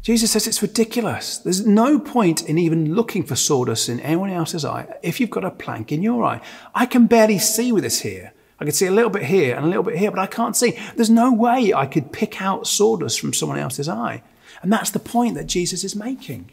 Jesus 0.00 0.30
says 0.30 0.46
it's 0.46 0.62
ridiculous. 0.62 1.36
There's 1.36 1.66
no 1.66 1.98
point 1.98 2.48
in 2.48 2.56
even 2.56 2.94
looking 2.94 3.22
for 3.22 3.36
sawdust 3.36 3.90
in 3.90 4.00
anyone 4.00 4.30
else's 4.30 4.64
eye 4.64 4.86
if 5.02 5.20
you've 5.20 5.28
got 5.28 5.44
a 5.44 5.50
plank 5.50 5.92
in 5.92 6.02
your 6.02 6.24
eye. 6.24 6.40
I 6.74 6.86
can 6.86 7.06
barely 7.06 7.38
see 7.38 7.70
with 7.70 7.84
this 7.84 8.00
here. 8.00 8.32
I 8.58 8.64
can 8.64 8.72
see 8.72 8.86
a 8.86 8.90
little 8.90 9.10
bit 9.10 9.24
here 9.24 9.54
and 9.54 9.66
a 9.66 9.68
little 9.68 9.82
bit 9.82 9.98
here, 9.98 10.10
but 10.10 10.18
I 10.18 10.26
can't 10.26 10.56
see. 10.56 10.78
There's 10.96 11.10
no 11.10 11.30
way 11.30 11.74
I 11.74 11.84
could 11.84 12.10
pick 12.10 12.40
out 12.40 12.66
sawdust 12.66 13.20
from 13.20 13.34
someone 13.34 13.58
else's 13.58 13.90
eye. 13.90 14.22
And 14.62 14.72
that's 14.72 14.90
the 14.90 14.98
point 14.98 15.34
that 15.34 15.46
Jesus 15.46 15.84
is 15.84 15.94
making. 15.94 16.50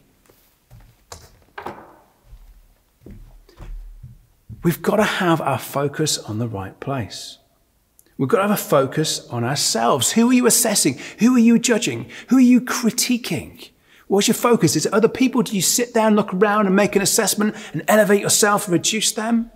We've 4.62 4.82
got 4.82 4.98
to 4.98 5.04
have 5.04 5.40
our 5.40 5.58
focus 5.60 6.18
on 6.18 6.40
the 6.40 6.50
right 6.50 6.78
place. 6.82 7.38
We've 8.18 8.30
got 8.30 8.38
to 8.38 8.44
have 8.44 8.52
a 8.52 8.58
focus 8.58 9.28
on 9.28 9.44
ourselves. 9.44 10.14
Who 10.14 10.30
are 10.30 10.34
you 10.34 10.48
assessing? 10.48 11.00
Who 11.20 11.36
are 11.36 11.40
you 11.40 11.60
judging? 11.60 12.10
Who 12.30 12.38
are 12.38 12.42
you 12.42 12.62
critiquing? 12.62 13.70
What's 14.08 14.28
your 14.28 14.36
focus? 14.36 14.76
Is 14.76 14.86
it 14.86 14.94
other 14.94 15.10
people? 15.10 15.42
Do 15.42 15.56
you 15.56 15.62
sit 15.62 15.94
down, 15.94 16.16
look 16.16 16.34
around, 16.34 16.68
and 16.68 16.76
make 16.76 16.96
an 16.96 17.02
assessment 17.02 17.56
and 17.74 17.84
elevate 17.88 18.22
yourself 18.22 18.66
and 18.66 18.74
reduce 18.74 19.12
them? 19.12 19.52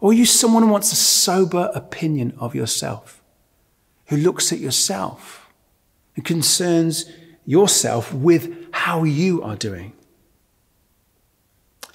Or 0.00 0.10
are 0.10 0.14
you 0.14 0.26
someone 0.26 0.64
who 0.64 0.68
wants 0.68 0.92
a 0.92 0.96
sober 0.96 1.70
opinion 1.74 2.34
of 2.38 2.54
yourself, 2.54 3.22
who 4.08 4.16
looks 4.16 4.52
at 4.52 4.58
yourself 4.58 5.48
and 6.16 6.24
concerns 6.24 7.10
yourself 7.46 8.12
with 8.12 8.54
how 8.72 9.04
you 9.04 9.42
are 9.42 9.56
doing? 9.56 9.92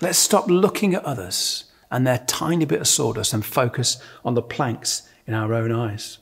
Let's 0.02 0.18
stop 0.18 0.48
looking 0.48 0.96
at 0.96 1.04
others 1.04 1.66
and 1.92 2.08
their 2.08 2.20
tiny 2.20 2.66
bit 2.66 2.80
of 2.80 2.88
sawdust 2.88 3.34
and 3.34 3.46
focus 3.46 4.02
on 4.24 4.34
the 4.34 4.42
planks 4.42 5.04
in 5.30 5.36
our 5.36 5.54
own 5.54 5.72
eyes. 5.72 6.18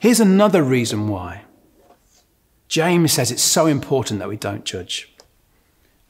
Here's 0.00 0.18
another 0.18 0.64
reason 0.64 1.06
why. 1.06 1.42
James 2.66 3.12
says 3.12 3.30
it's 3.30 3.40
so 3.40 3.66
important 3.66 4.18
that 4.18 4.28
we 4.28 4.36
don't 4.36 4.64
judge. 4.64 5.14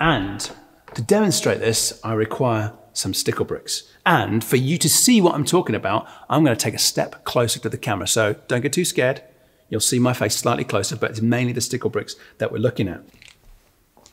And 0.01 0.51
to 0.95 1.03
demonstrate 1.03 1.61
this, 1.61 2.01
I 2.03 2.15
require 2.15 2.73
some 2.95 3.13
stickle 3.13 3.45
bricks. 3.45 3.83
And 4.07 4.43
for 4.43 4.57
you 4.57 4.79
to 4.79 4.89
see 4.89 5.21
what 5.21 5.35
I'm 5.35 5.45
talking 5.45 5.75
about, 5.75 6.09
I'm 6.31 6.43
going 6.43 6.57
to 6.57 6.63
take 6.63 6.73
a 6.73 6.79
step 6.79 7.25
closer 7.25 7.61
to 7.61 7.69
the 7.69 7.77
camera. 7.77 8.07
So 8.07 8.37
don't 8.49 8.63
get 8.63 8.73
too 8.73 8.87
scared. 8.87 9.23
You'll 9.69 9.81
see 9.81 9.99
my 9.99 10.15
face 10.15 10.35
slightly 10.35 10.65
closer, 10.65 10.97
but 10.97 11.11
it's 11.11 11.21
mainly 11.21 11.53
the 11.53 11.61
stickle 11.61 11.91
bricks 11.91 12.17
that 12.39 12.51
we're 12.51 12.59
looking 12.59 12.89
at. 12.89 13.03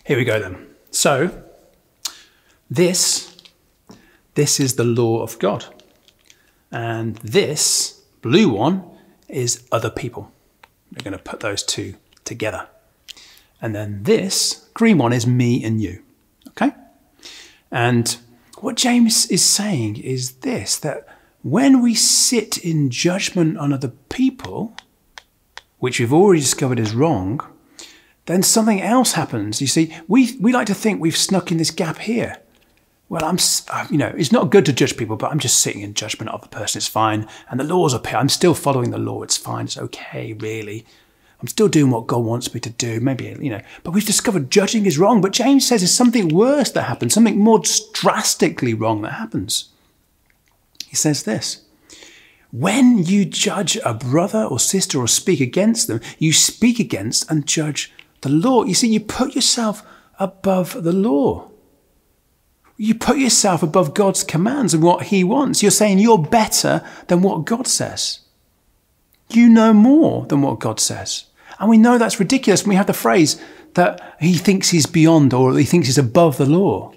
Here 0.04 0.18
we 0.18 0.26
go 0.26 0.42
then. 0.42 0.68
So, 0.90 1.42
this, 2.70 3.38
this 4.36 4.60
is 4.60 4.76
the 4.76 4.84
law 4.84 5.22
of 5.22 5.40
God. 5.40 5.74
And 6.72 7.18
this 7.18 8.02
blue 8.22 8.50
one 8.50 8.84
is 9.28 9.68
other 9.72 9.90
people. 9.90 10.32
We're 10.92 11.04
going 11.04 11.18
to 11.18 11.24
put 11.24 11.40
those 11.40 11.64
two 11.64 11.96
together. 12.24 12.68
And 13.62 13.76
then 13.76 14.04
this 14.04 14.68
green 14.74 14.98
one 14.98 15.14
is 15.14 15.28
me 15.28 15.64
and 15.64 15.82
you. 15.82 16.02
Okay? 16.50 16.72
And 17.72 18.18
what 18.60 18.76
James 18.76 19.28
is 19.28 19.44
saying 19.44 19.98
is 19.98 20.34
this 20.38 20.78
that 20.80 21.08
when 21.44 21.82
we 21.82 21.96
sit 21.96 22.58
in 22.58 22.90
judgment 22.90 23.58
on 23.58 23.74
other 23.74 23.92
people, 24.10 24.76
which 25.80 26.00
we've 26.00 26.14
already 26.14 26.42
discovered 26.42 26.80
is 26.80 26.94
wrong, 26.94 27.42
then 28.26 28.44
something 28.44 28.82
else 28.82 29.14
happens. 29.14 29.62
You 29.62 29.68
see, 29.68 29.96
we, 30.08 30.38
we 30.40 30.54
like 30.54 30.68
to 30.68 30.76
think 30.76 31.02
we've 31.02 31.18
snuck 31.18 31.52
in 31.52 31.58
this 31.58 31.72
gap 31.72 31.98
here 31.98 32.38
well, 33.12 33.26
I'm, 33.26 33.38
uh, 33.68 33.88
you 33.90 33.98
know, 33.98 34.14
it's 34.16 34.32
not 34.32 34.52
good 34.52 34.66
to 34.68 34.72
judge 34.72 34.96
people, 34.96 35.18
but 35.18 35.34
I'm 35.34 35.40
just 35.40 35.60
sitting 35.60 35.82
in 35.82 35.94
judgment 35.94 36.32
of 36.32 36.42
the 36.44 36.48
person. 36.48 36.80
It's 36.80 36.88
fine. 36.88 37.28
And 37.50 37.60
the 37.60 37.66
laws 37.66 37.94
are, 37.94 38.02
I'm 38.16 38.30
still 38.30 38.54
following 38.54 38.92
the 38.92 38.98
law. 38.98 39.22
It's 39.22 39.36
fine. 39.36 39.66
It's 39.66 39.78
okay, 39.78 40.32
really. 40.32 40.86
I'm 41.42 41.50
still 41.50 41.68
doing 41.68 41.92
what 41.92 42.08
God 42.08 42.24
wants 42.24 42.54
me 42.54 42.62
to 42.62 42.70
do. 42.70 43.02
Maybe, 43.02 43.36
you 43.42 43.50
know, 43.50 43.60
but 43.84 43.92
we've 43.92 44.06
discovered 44.06 44.50
judging 44.50 44.86
is 44.86 44.98
wrong. 44.98 45.20
But 45.20 45.34
James 45.34 45.68
says 45.68 45.82
there's 45.82 45.94
something 45.94 46.30
worse 46.30 46.72
that 46.72 46.84
happens, 46.84 47.14
something 47.14 47.38
more 47.38 47.62
drastically 47.92 48.74
wrong 48.74 49.02
that 49.02 49.16
happens. 49.16 49.68
He 50.88 50.96
says 50.96 51.24
this 51.24 51.66
When 52.54 53.04
you 53.04 53.26
judge 53.26 53.78
a 53.84 53.94
brother 53.94 54.46
or 54.46 54.58
sister 54.58 54.98
or 54.98 55.10
speak 55.10 55.42
against 55.42 55.90
them, 55.90 56.00
you 56.18 56.32
speak 56.32 56.80
against 56.80 57.30
and 57.30 57.46
judge 57.46 57.92
the 58.22 58.30
law. 58.30 58.64
You 58.64 58.74
see, 58.74 58.88
you 58.88 59.02
put 59.02 59.36
yourself 59.36 59.84
above 60.18 60.82
the 60.82 60.94
law. 60.94 61.51
You 62.82 62.96
put 62.96 63.20
yourself 63.20 63.62
above 63.62 63.94
God's 63.94 64.24
commands 64.24 64.74
and 64.74 64.82
what 64.82 65.04
He 65.04 65.24
wants. 65.24 65.62
You're 65.62 65.70
saying 65.70 66.00
you're 66.00 66.18
better 66.18 66.84
than 67.10 67.22
what 67.22 67.46
God 67.46 67.68
says. 67.68 68.22
You 69.30 69.50
know 69.50 69.72
more 69.72 70.26
than 70.26 70.42
what 70.42 70.58
God 70.58 70.80
says. 70.80 71.26
And 71.60 71.70
we 71.70 71.78
know 71.78 72.00
that's 72.00 72.20
ridiculous. 72.20 72.66
we 72.66 72.74
have 72.74 72.88
the 72.88 72.94
phrase 72.94 73.40
that 73.76 74.18
He 74.20 74.34
thinks 74.34 74.70
He's 74.70 74.88
beyond 74.88 75.32
or 75.32 75.56
He 75.60 75.64
thinks 75.64 75.90
He's 75.90 76.00
above 76.00 76.38
the 76.38 76.48
law. 76.48 76.92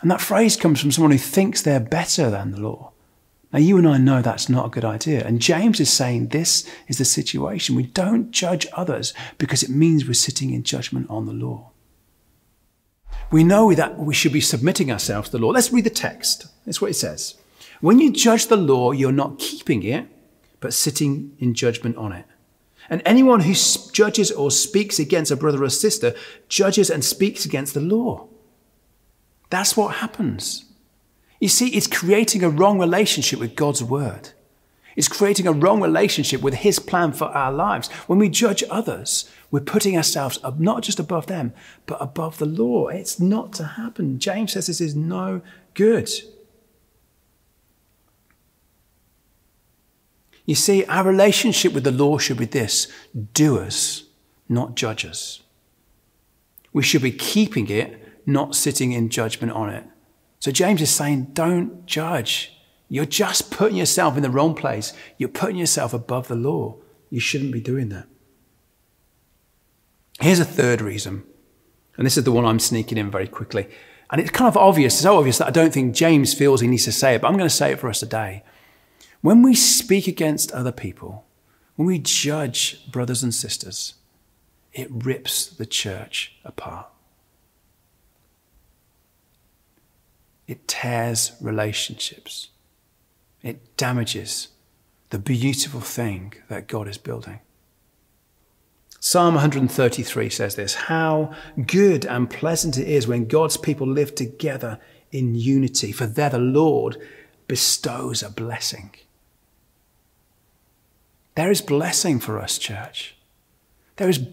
And 0.00 0.10
that 0.10 0.20
phrase 0.20 0.56
comes 0.56 0.80
from 0.80 0.90
someone 0.90 1.12
who 1.12 1.18
thinks 1.18 1.62
they're 1.62 1.78
better 1.78 2.28
than 2.28 2.50
the 2.50 2.60
law. 2.60 2.90
Now, 3.52 3.60
you 3.60 3.78
and 3.78 3.86
I 3.86 3.98
know 3.98 4.22
that's 4.22 4.48
not 4.48 4.66
a 4.66 4.70
good 4.70 4.84
idea. 4.84 5.24
And 5.24 5.40
James 5.40 5.78
is 5.78 5.88
saying 5.88 6.28
this 6.28 6.68
is 6.88 6.98
the 6.98 7.04
situation. 7.04 7.76
We 7.76 7.84
don't 7.84 8.32
judge 8.32 8.66
others 8.72 9.14
because 9.38 9.62
it 9.62 9.70
means 9.70 10.04
we're 10.04 10.14
sitting 10.14 10.52
in 10.52 10.64
judgment 10.64 11.08
on 11.08 11.26
the 11.26 11.32
law. 11.32 11.70
We 13.30 13.44
know 13.44 13.74
that 13.74 13.98
we 13.98 14.14
should 14.14 14.32
be 14.32 14.40
submitting 14.40 14.90
ourselves 14.90 15.28
to 15.28 15.38
the 15.38 15.44
law. 15.44 15.50
Let's 15.50 15.72
read 15.72 15.84
the 15.84 15.90
text. 15.90 16.46
That's 16.64 16.80
what 16.80 16.90
it 16.90 16.94
says. 16.94 17.34
When 17.80 17.98
you 17.98 18.12
judge 18.12 18.46
the 18.46 18.56
law, 18.56 18.92
you're 18.92 19.12
not 19.12 19.38
keeping 19.38 19.82
it, 19.82 20.06
but 20.60 20.72
sitting 20.72 21.36
in 21.38 21.54
judgment 21.54 21.96
on 21.96 22.12
it. 22.12 22.24
And 22.88 23.02
anyone 23.04 23.40
who 23.40 23.54
judges 23.92 24.30
or 24.30 24.50
speaks 24.50 24.98
against 24.98 25.32
a 25.32 25.36
brother 25.36 25.62
or 25.62 25.70
sister 25.70 26.14
judges 26.48 26.88
and 26.88 27.04
speaks 27.04 27.44
against 27.44 27.74
the 27.74 27.80
law. 27.80 28.28
That's 29.50 29.76
what 29.76 29.96
happens. 29.96 30.64
You 31.40 31.48
see, 31.48 31.68
it's 31.68 31.86
creating 31.86 32.42
a 32.42 32.48
wrong 32.48 32.78
relationship 32.78 33.40
with 33.40 33.56
God's 33.56 33.82
word. 33.82 34.30
It's 34.96 35.08
creating 35.08 35.46
a 35.46 35.52
wrong 35.52 35.82
relationship 35.82 36.40
with 36.40 36.54
His 36.54 36.78
plan 36.78 37.12
for 37.12 37.26
our 37.26 37.52
lives. 37.52 37.88
When 38.06 38.18
we 38.18 38.30
judge 38.30 38.64
others, 38.70 39.30
we're 39.50 39.60
putting 39.60 39.96
ourselves 39.96 40.38
up, 40.42 40.58
not 40.58 40.82
just 40.82 40.98
above 40.98 41.26
them, 41.26 41.52
but 41.84 42.00
above 42.00 42.38
the 42.38 42.46
law. 42.46 42.88
It's 42.88 43.20
not 43.20 43.52
to 43.54 43.64
happen. 43.64 44.18
James 44.18 44.52
says 44.52 44.66
this 44.66 44.80
is 44.80 44.96
no 44.96 45.42
good. 45.74 46.10
You 50.46 50.54
see, 50.54 50.84
our 50.86 51.04
relationship 51.04 51.72
with 51.72 51.84
the 51.84 51.92
law 51.92 52.18
should 52.18 52.38
be 52.38 52.46
this 52.46 52.90
doers, 53.34 54.04
not 54.48 54.76
judges. 54.76 55.42
We 56.72 56.82
should 56.82 57.02
be 57.02 57.12
keeping 57.12 57.68
it, 57.68 58.22
not 58.26 58.54
sitting 58.54 58.92
in 58.92 59.10
judgment 59.10 59.52
on 59.52 59.68
it. 59.70 59.84
So 60.38 60.50
James 60.52 60.80
is 60.80 60.94
saying, 60.94 61.30
don't 61.32 61.84
judge. 61.86 62.55
You're 62.88 63.04
just 63.04 63.50
putting 63.50 63.76
yourself 63.76 64.16
in 64.16 64.22
the 64.22 64.30
wrong 64.30 64.54
place. 64.54 64.92
You're 65.18 65.28
putting 65.28 65.56
yourself 65.56 65.92
above 65.92 66.28
the 66.28 66.36
law. 66.36 66.76
You 67.10 67.20
shouldn't 67.20 67.52
be 67.52 67.60
doing 67.60 67.88
that. 67.88 68.06
Here's 70.20 70.40
a 70.40 70.44
third 70.44 70.80
reason, 70.80 71.24
and 71.96 72.06
this 72.06 72.16
is 72.16 72.24
the 72.24 72.32
one 72.32 72.46
I'm 72.46 72.58
sneaking 72.58 72.96
in 72.96 73.10
very 73.10 73.28
quickly. 73.28 73.68
And 74.10 74.20
it's 74.20 74.30
kind 74.30 74.48
of 74.48 74.56
obvious, 74.56 74.98
so 74.98 75.18
obvious 75.18 75.38
that 75.38 75.48
I 75.48 75.50
don't 75.50 75.74
think 75.74 75.94
James 75.94 76.32
feels 76.32 76.60
he 76.60 76.68
needs 76.68 76.84
to 76.84 76.92
say 76.92 77.14
it, 77.14 77.20
but 77.20 77.28
I'm 77.28 77.36
going 77.36 77.48
to 77.48 77.54
say 77.54 77.72
it 77.72 77.80
for 77.80 77.88
us 77.88 78.00
today. 78.00 78.44
When 79.20 79.42
we 79.42 79.54
speak 79.54 80.06
against 80.06 80.52
other 80.52 80.72
people, 80.72 81.26
when 81.74 81.86
we 81.86 81.98
judge 81.98 82.90
brothers 82.90 83.22
and 83.22 83.34
sisters, 83.34 83.94
it 84.72 84.88
rips 84.90 85.46
the 85.46 85.66
church 85.66 86.36
apart. 86.44 86.88
It 90.46 90.68
tears 90.68 91.32
relationships. 91.40 92.50
It 93.46 93.76
damages 93.76 94.48
the 95.10 95.20
beautiful 95.20 95.80
thing 95.80 96.34
that 96.48 96.66
God 96.66 96.88
is 96.88 96.98
building. 96.98 97.38
Psalm 98.98 99.34
133 99.34 100.28
says 100.28 100.56
this 100.56 100.74
How 100.74 101.32
good 101.64 102.04
and 102.04 102.28
pleasant 102.28 102.76
it 102.76 102.88
is 102.88 103.06
when 103.06 103.28
God's 103.28 103.56
people 103.56 103.86
live 103.86 104.16
together 104.16 104.80
in 105.12 105.36
unity, 105.36 105.92
for 105.92 106.06
there 106.06 106.30
the 106.30 106.40
Lord 106.40 106.96
bestows 107.46 108.20
a 108.20 108.30
blessing. 108.30 108.90
There 111.36 111.52
is 111.52 111.60
blessing 111.60 112.18
for 112.18 112.40
us, 112.40 112.58
church. 112.58 113.14
There 113.94 114.08
is 114.08 114.26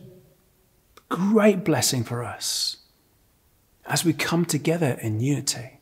great 1.10 1.64
blessing 1.64 2.04
for 2.04 2.24
us 2.24 2.78
as 3.86 4.04
we 4.04 4.14
come 4.14 4.46
together 4.46 4.98
in 5.04 5.20
unity 5.20 5.73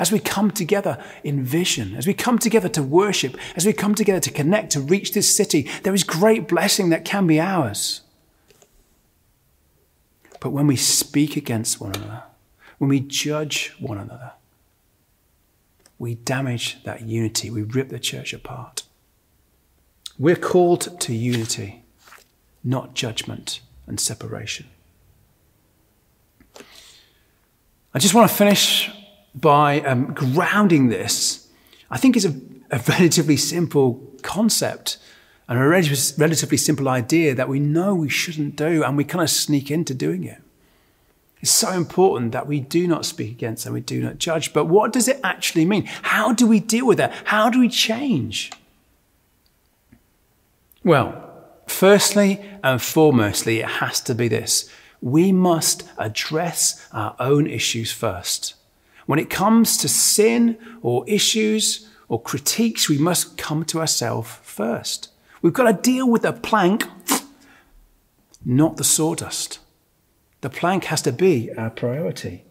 as 0.00 0.10
we 0.10 0.18
come 0.18 0.50
together 0.50 0.98
in 1.22 1.44
vision, 1.44 1.94
as 1.94 2.06
we 2.06 2.14
come 2.14 2.38
together 2.38 2.70
to 2.70 2.82
worship, 2.82 3.36
as 3.54 3.66
we 3.66 3.74
come 3.74 3.94
together 3.94 4.18
to 4.18 4.30
connect, 4.30 4.72
to 4.72 4.80
reach 4.80 5.12
this 5.12 5.36
city, 5.36 5.68
there 5.82 5.94
is 5.94 6.02
great 6.02 6.48
blessing 6.48 6.88
that 6.88 7.04
can 7.04 7.26
be 7.26 7.38
ours. 7.38 8.00
But 10.40 10.50
when 10.50 10.66
we 10.66 10.76
speak 10.76 11.36
against 11.36 11.82
one 11.82 11.94
another, 11.94 12.22
when 12.78 12.88
we 12.88 13.00
judge 13.00 13.74
one 13.78 13.98
another, 13.98 14.32
we 15.98 16.14
damage 16.14 16.82
that 16.84 17.02
unity. 17.02 17.50
We 17.50 17.60
rip 17.62 17.90
the 17.90 17.98
church 17.98 18.32
apart. 18.32 18.84
We're 20.18 20.34
called 20.34 20.98
to 20.98 21.14
unity, 21.14 21.84
not 22.64 22.94
judgment 22.94 23.60
and 23.86 24.00
separation. 24.00 24.66
I 27.92 27.98
just 27.98 28.14
want 28.14 28.30
to 28.30 28.34
finish 28.34 28.90
by 29.34 29.80
um, 29.82 30.12
grounding 30.12 30.88
this, 30.88 31.48
I 31.90 31.98
think 31.98 32.16
is 32.16 32.24
a, 32.24 32.34
a 32.70 32.78
relatively 32.88 33.36
simple 33.36 34.02
concept 34.22 34.98
and 35.48 35.58
a 35.58 35.66
relatively 35.66 36.56
simple 36.56 36.88
idea 36.88 37.34
that 37.34 37.48
we 37.48 37.58
know 37.58 37.94
we 37.94 38.08
shouldn't 38.08 38.54
do 38.54 38.84
and 38.84 38.96
we 38.96 39.04
kind 39.04 39.22
of 39.22 39.30
sneak 39.30 39.70
into 39.70 39.94
doing 39.94 40.22
it. 40.22 40.40
It's 41.40 41.50
so 41.50 41.72
important 41.72 42.32
that 42.32 42.46
we 42.46 42.60
do 42.60 42.86
not 42.86 43.04
speak 43.04 43.30
against 43.30 43.64
and 43.64 43.74
we 43.74 43.80
do 43.80 44.02
not 44.02 44.18
judge. 44.18 44.52
But 44.52 44.66
what 44.66 44.92
does 44.92 45.08
it 45.08 45.18
actually 45.24 45.64
mean? 45.64 45.86
How 46.02 46.32
do 46.32 46.46
we 46.46 46.60
deal 46.60 46.86
with 46.86 46.98
that? 46.98 47.12
How 47.24 47.50
do 47.50 47.58
we 47.58 47.68
change? 47.68 48.52
Well, 50.84 51.30
firstly 51.66 52.40
and 52.62 52.78
foremostly, 52.78 53.58
it 53.58 53.66
has 53.66 54.00
to 54.02 54.14
be 54.14 54.28
this 54.28 54.70
we 55.02 55.32
must 55.32 55.88
address 55.96 56.86
our 56.92 57.16
own 57.18 57.46
issues 57.46 57.90
first. 57.90 58.54
When 59.10 59.18
it 59.18 59.28
comes 59.28 59.76
to 59.78 59.88
sin 59.88 60.56
or 60.82 61.04
issues 61.08 61.88
or 62.08 62.22
critiques, 62.22 62.88
we 62.88 62.96
must 62.96 63.36
come 63.36 63.64
to 63.64 63.80
ourselves 63.80 64.38
first. 64.40 65.08
We've 65.42 65.52
got 65.52 65.64
to 65.64 65.90
deal 65.90 66.08
with 66.08 66.22
the 66.22 66.32
plank, 66.32 66.84
not 68.44 68.76
the 68.76 68.84
sawdust. 68.84 69.58
The 70.42 70.48
plank 70.48 70.84
has 70.84 71.02
to 71.02 71.10
be 71.10 71.52
our 71.54 71.70
priority. 71.70 72.44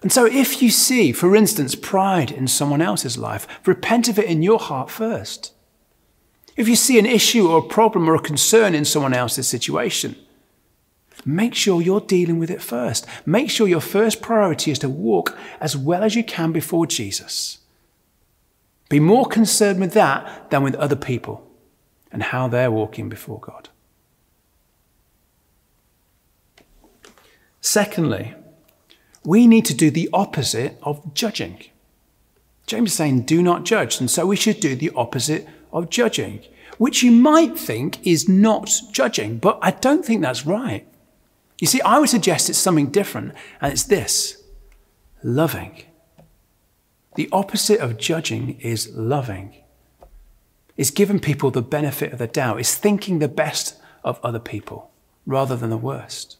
And 0.00 0.10
so, 0.10 0.24
if 0.24 0.62
you 0.62 0.70
see, 0.70 1.12
for 1.12 1.36
instance, 1.36 1.74
pride 1.74 2.30
in 2.30 2.48
someone 2.48 2.80
else's 2.80 3.18
life, 3.18 3.46
repent 3.66 4.08
of 4.08 4.18
it 4.18 4.24
in 4.24 4.42
your 4.42 4.58
heart 4.58 4.88
first. 4.88 5.52
If 6.56 6.68
you 6.68 6.76
see 6.76 6.98
an 6.98 7.04
issue 7.04 7.50
or 7.50 7.58
a 7.58 7.68
problem 7.68 8.08
or 8.08 8.14
a 8.14 8.18
concern 8.18 8.74
in 8.74 8.86
someone 8.86 9.12
else's 9.12 9.46
situation, 9.46 10.16
Make 11.24 11.54
sure 11.54 11.80
you're 11.80 12.00
dealing 12.00 12.38
with 12.38 12.50
it 12.50 12.62
first. 12.62 13.06
Make 13.24 13.50
sure 13.50 13.66
your 13.66 13.80
first 13.80 14.20
priority 14.20 14.70
is 14.70 14.78
to 14.80 14.88
walk 14.88 15.36
as 15.60 15.76
well 15.76 16.02
as 16.02 16.14
you 16.14 16.24
can 16.24 16.52
before 16.52 16.86
Jesus. 16.86 17.58
Be 18.88 19.00
more 19.00 19.26
concerned 19.26 19.80
with 19.80 19.92
that 19.94 20.50
than 20.50 20.62
with 20.62 20.74
other 20.74 20.96
people 20.96 21.50
and 22.12 22.22
how 22.22 22.48
they're 22.48 22.70
walking 22.70 23.08
before 23.08 23.40
God. 23.40 23.68
Secondly, 27.60 28.34
we 29.24 29.46
need 29.46 29.64
to 29.64 29.74
do 29.74 29.90
the 29.90 30.10
opposite 30.12 30.78
of 30.82 31.14
judging. 31.14 31.58
James 32.66 32.90
is 32.90 32.96
saying, 32.96 33.22
do 33.22 33.42
not 33.42 33.64
judge. 33.64 33.98
And 33.98 34.10
so 34.10 34.26
we 34.26 34.36
should 34.36 34.60
do 34.60 34.76
the 34.76 34.92
opposite 34.94 35.48
of 35.72 35.88
judging, 35.88 36.40
which 36.76 37.02
you 37.02 37.10
might 37.10 37.58
think 37.58 38.06
is 38.06 38.28
not 38.28 38.70
judging, 38.92 39.38
but 39.38 39.58
I 39.62 39.70
don't 39.70 40.04
think 40.04 40.20
that's 40.20 40.44
right. 40.44 40.86
You 41.58 41.66
see, 41.66 41.80
I 41.82 41.98
would 41.98 42.08
suggest 42.08 42.50
it's 42.50 42.58
something 42.58 42.90
different, 42.90 43.32
and 43.60 43.72
it's 43.72 43.84
this 43.84 44.42
loving. 45.22 45.82
The 47.14 47.28
opposite 47.32 47.80
of 47.80 47.96
judging 47.96 48.58
is 48.60 48.94
loving. 48.94 49.54
It's 50.76 50.90
giving 50.90 51.20
people 51.20 51.50
the 51.50 51.62
benefit 51.62 52.12
of 52.12 52.18
the 52.18 52.26
doubt. 52.26 52.58
It's 52.58 52.74
thinking 52.74 53.18
the 53.18 53.28
best 53.28 53.80
of 54.02 54.18
other 54.22 54.40
people 54.40 54.90
rather 55.24 55.56
than 55.56 55.70
the 55.70 55.76
worst. 55.76 56.36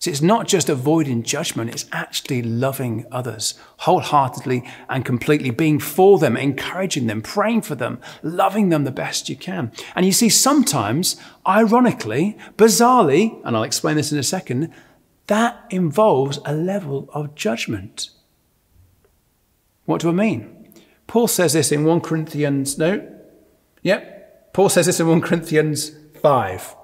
See, 0.00 0.10
it's 0.10 0.22
not 0.22 0.48
just 0.48 0.70
avoiding 0.70 1.22
judgment, 1.22 1.68
it's 1.68 1.84
actually 1.92 2.40
loving 2.40 3.04
others 3.12 3.52
wholeheartedly 3.80 4.66
and 4.88 5.04
completely, 5.04 5.50
being 5.50 5.78
for 5.78 6.18
them, 6.18 6.38
encouraging 6.38 7.06
them, 7.06 7.20
praying 7.20 7.60
for 7.60 7.74
them, 7.74 8.00
loving 8.22 8.70
them 8.70 8.84
the 8.84 8.90
best 8.90 9.28
you 9.28 9.36
can. 9.36 9.72
And 9.94 10.06
you 10.06 10.12
see, 10.12 10.30
sometimes, 10.30 11.16
ironically, 11.46 12.38
bizarrely, 12.56 13.42
and 13.44 13.54
I'll 13.54 13.62
explain 13.62 13.96
this 13.96 14.10
in 14.10 14.16
a 14.16 14.22
second, 14.22 14.72
that 15.26 15.66
involves 15.68 16.38
a 16.46 16.54
level 16.54 17.10
of 17.12 17.34
judgment. 17.34 18.08
What 19.84 20.00
do 20.00 20.08
I 20.08 20.12
mean? 20.12 20.72
Paul 21.08 21.28
says 21.28 21.52
this 21.52 21.70
in 21.70 21.84
1 21.84 22.00
Corinthians, 22.00 22.78
no? 22.78 23.06
Yep. 23.82 24.54
Paul 24.54 24.70
says 24.70 24.86
this 24.86 24.98
in 24.98 25.08
1 25.08 25.20
Corinthians 25.20 25.90
5. 26.22 26.74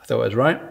I 0.00 0.04
thought 0.06 0.20
I 0.22 0.24
was 0.24 0.34
right. 0.34 0.62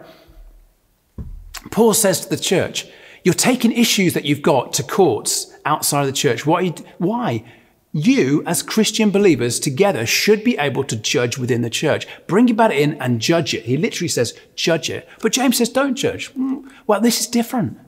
Paul 1.70 1.94
says 1.94 2.20
to 2.20 2.28
the 2.28 2.36
church, 2.36 2.86
You're 3.24 3.34
taking 3.34 3.72
issues 3.72 4.14
that 4.14 4.24
you've 4.24 4.42
got 4.42 4.72
to 4.74 4.82
courts 4.82 5.54
outside 5.64 6.02
of 6.02 6.06
the 6.06 6.12
church. 6.12 6.46
Why? 6.46 6.70
Why? 6.98 7.44
You, 7.92 8.42
as 8.44 8.62
Christian 8.62 9.10
believers 9.10 9.58
together, 9.58 10.04
should 10.04 10.44
be 10.44 10.58
able 10.58 10.84
to 10.84 10.96
judge 10.96 11.38
within 11.38 11.62
the 11.62 11.70
church. 11.70 12.06
Bring 12.26 12.50
about 12.50 12.70
it 12.70 12.78
in 12.78 13.00
and 13.00 13.22
judge 13.22 13.54
it. 13.54 13.64
He 13.64 13.78
literally 13.78 14.08
says, 14.08 14.38
judge 14.54 14.90
it. 14.90 15.08
But 15.22 15.32
James 15.32 15.56
says, 15.56 15.70
don't 15.70 15.94
judge. 15.94 16.26
Hmm, 16.32 16.68
well, 16.86 17.00
this 17.00 17.20
is 17.20 17.26
different. 17.26 17.78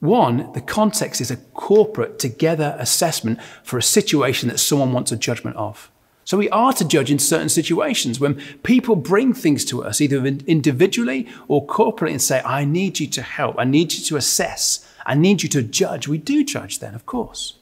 One, 0.00 0.50
the 0.54 0.60
context 0.60 1.20
is 1.20 1.30
a 1.30 1.36
corporate 1.36 2.18
together 2.18 2.74
assessment 2.80 3.40
for 3.62 3.78
a 3.78 3.82
situation 3.82 4.48
that 4.48 4.58
someone 4.58 4.92
wants 4.92 5.12
a 5.12 5.16
judgment 5.16 5.54
of. 5.54 5.91
So 6.24 6.38
we 6.38 6.48
are 6.50 6.72
to 6.74 6.86
judge 6.86 7.10
in 7.10 7.18
certain 7.18 7.48
situations 7.48 8.20
when 8.20 8.40
people 8.62 8.96
bring 8.96 9.34
things 9.34 9.64
to 9.66 9.82
us, 9.84 10.00
either 10.00 10.24
individually 10.24 11.28
or 11.48 11.66
corporately, 11.66 12.12
and 12.12 12.22
say, 12.22 12.40
I 12.44 12.64
need 12.64 13.00
you 13.00 13.06
to 13.08 13.22
help, 13.22 13.56
I 13.58 13.64
need 13.64 13.92
you 13.92 14.04
to 14.04 14.16
assess, 14.16 14.88
I 15.04 15.14
need 15.14 15.42
you 15.42 15.48
to 15.50 15.62
judge. 15.62 16.06
We 16.06 16.18
do 16.18 16.44
judge 16.44 16.78
then, 16.78 16.94
of 16.94 17.06
course. 17.06 17.54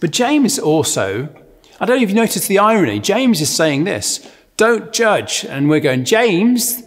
But 0.00 0.12
James 0.12 0.58
also, 0.58 1.28
I 1.78 1.84
don't 1.84 1.98
know 1.98 2.02
if 2.02 2.08
you 2.08 2.14
noticed 2.14 2.48
the 2.48 2.58
irony, 2.58 2.98
James 2.98 3.42
is 3.42 3.50
saying 3.50 3.84
this 3.84 4.26
don't 4.60 4.92
judge. 4.92 5.46
And 5.46 5.70
we're 5.70 5.80
going, 5.80 6.04
James, 6.04 6.82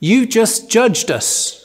you 0.00 0.24
just 0.24 0.70
judged 0.70 1.10
us. 1.10 1.63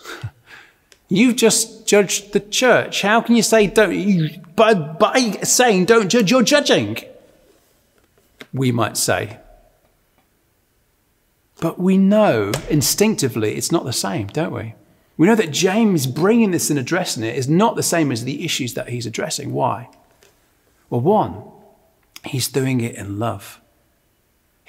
You've 1.09 1.35
just 1.35 1.87
judged 1.87 2.33
the 2.33 2.39
church. 2.39 3.01
How 3.01 3.19
can 3.19 3.35
you 3.35 3.41
say 3.41 3.65
don't? 3.67 3.93
You, 3.93 4.29
by, 4.55 4.75
by 4.75 5.19
saying 5.43 5.85
don't 5.85 6.07
judge, 6.07 6.29
you're 6.29 6.43
judging. 6.43 6.97
We 8.53 8.71
might 8.71 8.95
say. 8.95 9.39
But 11.59 11.79
we 11.79 11.97
know 11.97 12.51
instinctively 12.69 13.55
it's 13.55 13.71
not 13.71 13.85
the 13.85 13.93
same, 13.93 14.27
don't 14.27 14.53
we? 14.53 14.75
We 15.17 15.27
know 15.27 15.35
that 15.35 15.51
James 15.51 16.07
bringing 16.07 16.51
this 16.51 16.69
and 16.69 16.79
addressing 16.79 17.23
it 17.23 17.35
is 17.35 17.49
not 17.49 17.75
the 17.75 17.83
same 17.83 18.11
as 18.11 18.23
the 18.23 18.45
issues 18.45 18.75
that 18.75 18.89
he's 18.89 19.05
addressing. 19.05 19.51
Why? 19.51 19.89
Well, 20.89 21.01
one, 21.01 21.43
he's 22.23 22.47
doing 22.47 22.79
it 22.81 22.95
in 22.95 23.19
love. 23.19 23.59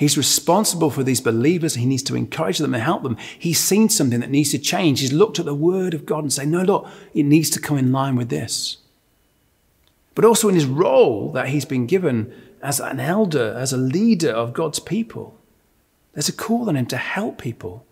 He's 0.00 0.16
responsible 0.16 0.88
for 0.88 1.02
these 1.02 1.20
believers. 1.20 1.74
He 1.74 1.84
needs 1.84 2.02
to 2.04 2.16
encourage 2.16 2.56
them 2.56 2.72
and 2.72 2.82
help 2.82 3.02
them. 3.02 3.18
He's 3.38 3.60
seen 3.60 3.90
something 3.90 4.20
that 4.20 4.30
needs 4.30 4.50
to 4.52 4.58
change. 4.58 5.00
He's 5.00 5.12
looked 5.12 5.38
at 5.38 5.44
the 5.44 5.54
word 5.54 5.92
of 5.92 6.06
God 6.06 6.24
and 6.24 6.32
say, 6.32 6.46
no, 6.46 6.62
look, 6.62 6.88
it 7.12 7.24
needs 7.24 7.50
to 7.50 7.60
come 7.60 7.76
in 7.76 7.92
line 7.92 8.16
with 8.16 8.30
this. 8.30 8.78
But 10.14 10.24
also 10.24 10.48
in 10.48 10.54
his 10.54 10.64
role 10.64 11.30
that 11.32 11.48
he's 11.50 11.66
been 11.66 11.84
given 11.84 12.32
as 12.62 12.80
an 12.80 12.98
elder, 12.98 13.54
as 13.58 13.74
a 13.74 13.76
leader 13.76 14.30
of 14.30 14.54
God's 14.54 14.78
people, 14.78 15.36
there's 16.14 16.30
a 16.30 16.32
call 16.32 16.70
on 16.70 16.76
him 16.76 16.86
to 16.86 16.96
help 16.96 17.36
people 17.36 17.84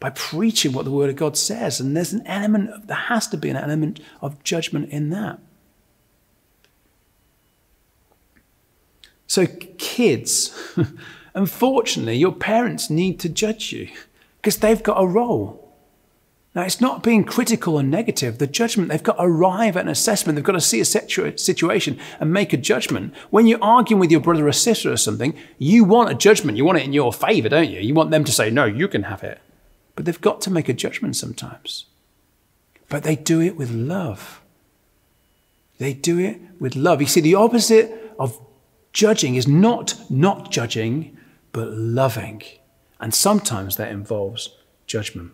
by 0.00 0.10
preaching 0.10 0.72
what 0.72 0.84
the 0.84 0.90
word 0.90 1.10
of 1.10 1.16
God 1.16 1.36
says. 1.36 1.78
And 1.78 1.96
there's 1.96 2.12
an 2.12 2.26
element, 2.26 2.88
there 2.88 2.96
has 2.96 3.28
to 3.28 3.36
be 3.36 3.50
an 3.50 3.56
element 3.56 4.00
of 4.20 4.42
judgment 4.42 4.90
in 4.90 5.10
that. 5.10 5.38
So, 9.26 9.46
kids, 9.78 10.54
unfortunately, 11.34 12.16
your 12.16 12.32
parents 12.32 12.90
need 12.90 13.18
to 13.20 13.28
judge 13.28 13.72
you 13.72 13.88
because 14.36 14.58
they've 14.58 14.82
got 14.82 15.02
a 15.02 15.06
role. 15.06 15.64
Now, 16.54 16.62
it's 16.62 16.80
not 16.80 17.02
being 17.02 17.24
critical 17.24 17.74
or 17.74 17.82
negative. 17.82 18.38
The 18.38 18.46
judgment, 18.46 18.88
they've 18.88 19.02
got 19.02 19.16
to 19.16 19.24
arrive 19.24 19.76
at 19.76 19.86
an 19.86 19.88
assessment. 19.88 20.36
They've 20.36 20.44
got 20.44 20.52
to 20.52 20.60
see 20.60 20.80
a 20.80 20.84
situation 20.84 21.98
and 22.20 22.32
make 22.32 22.52
a 22.52 22.56
judgment. 22.56 23.12
When 23.30 23.48
you're 23.48 23.62
arguing 23.62 23.98
with 23.98 24.12
your 24.12 24.20
brother 24.20 24.46
or 24.46 24.52
sister 24.52 24.92
or 24.92 24.96
something, 24.96 25.34
you 25.58 25.82
want 25.82 26.12
a 26.12 26.14
judgment. 26.14 26.56
You 26.56 26.64
want 26.64 26.78
it 26.78 26.84
in 26.84 26.92
your 26.92 27.12
favor, 27.12 27.48
don't 27.48 27.70
you? 27.70 27.80
You 27.80 27.92
want 27.92 28.12
them 28.12 28.22
to 28.22 28.30
say, 28.30 28.50
no, 28.50 28.66
you 28.66 28.86
can 28.86 29.04
have 29.04 29.24
it. 29.24 29.40
But 29.96 30.04
they've 30.04 30.20
got 30.20 30.40
to 30.42 30.50
make 30.50 30.68
a 30.68 30.72
judgment 30.72 31.16
sometimes. 31.16 31.86
But 32.88 33.02
they 33.02 33.16
do 33.16 33.40
it 33.40 33.56
with 33.56 33.72
love. 33.72 34.40
They 35.78 35.92
do 35.92 36.20
it 36.20 36.40
with 36.60 36.76
love. 36.76 37.00
You 37.00 37.08
see, 37.08 37.20
the 37.20 37.34
opposite 37.34 38.14
of 38.16 38.40
Judging 38.94 39.34
is 39.34 39.46
not 39.46 39.96
not 40.08 40.50
judging, 40.50 41.18
but 41.52 41.68
loving. 41.72 42.42
And 43.00 43.12
sometimes 43.12 43.76
that 43.76 43.90
involves 43.90 44.56
judgment. 44.86 45.32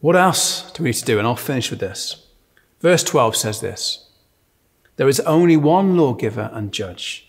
What 0.00 0.14
else 0.14 0.70
do 0.72 0.84
we 0.84 0.90
need 0.90 0.96
to 0.96 1.04
do? 1.04 1.18
And 1.18 1.26
I'll 1.26 1.34
finish 1.34 1.70
with 1.70 1.80
this. 1.80 2.26
Verse 2.80 3.02
12 3.02 3.34
says 3.34 3.60
this 3.60 4.08
There 4.96 5.08
is 5.08 5.20
only 5.20 5.56
one 5.56 5.96
lawgiver 5.96 6.50
and 6.52 6.70
judge, 6.70 7.28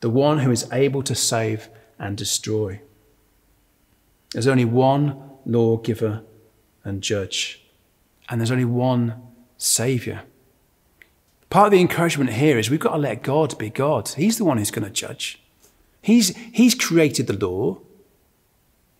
the 0.00 0.10
one 0.10 0.40
who 0.40 0.50
is 0.50 0.70
able 0.72 1.02
to 1.04 1.14
save 1.14 1.68
and 1.98 2.16
destroy. 2.16 2.80
There's 4.32 4.48
only 4.48 4.64
one 4.64 5.16
lawgiver 5.46 6.22
and 6.84 7.02
judge, 7.02 7.64
and 8.28 8.40
there's 8.40 8.50
only 8.50 8.64
one 8.64 9.22
Savior. 9.56 10.22
Part 11.50 11.66
of 11.66 11.72
the 11.72 11.80
encouragement 11.80 12.30
here 12.30 12.58
is 12.58 12.70
we've 12.70 12.78
got 12.78 12.92
to 12.92 12.98
let 12.98 13.24
God 13.24 13.58
be 13.58 13.70
God. 13.70 14.08
He's 14.10 14.38
the 14.38 14.44
one 14.44 14.58
who's 14.58 14.70
going 14.70 14.84
to 14.84 14.90
judge. 14.90 15.42
He's, 16.00 16.34
he's 16.52 16.76
created 16.76 17.26
the 17.26 17.46
law. 17.46 17.78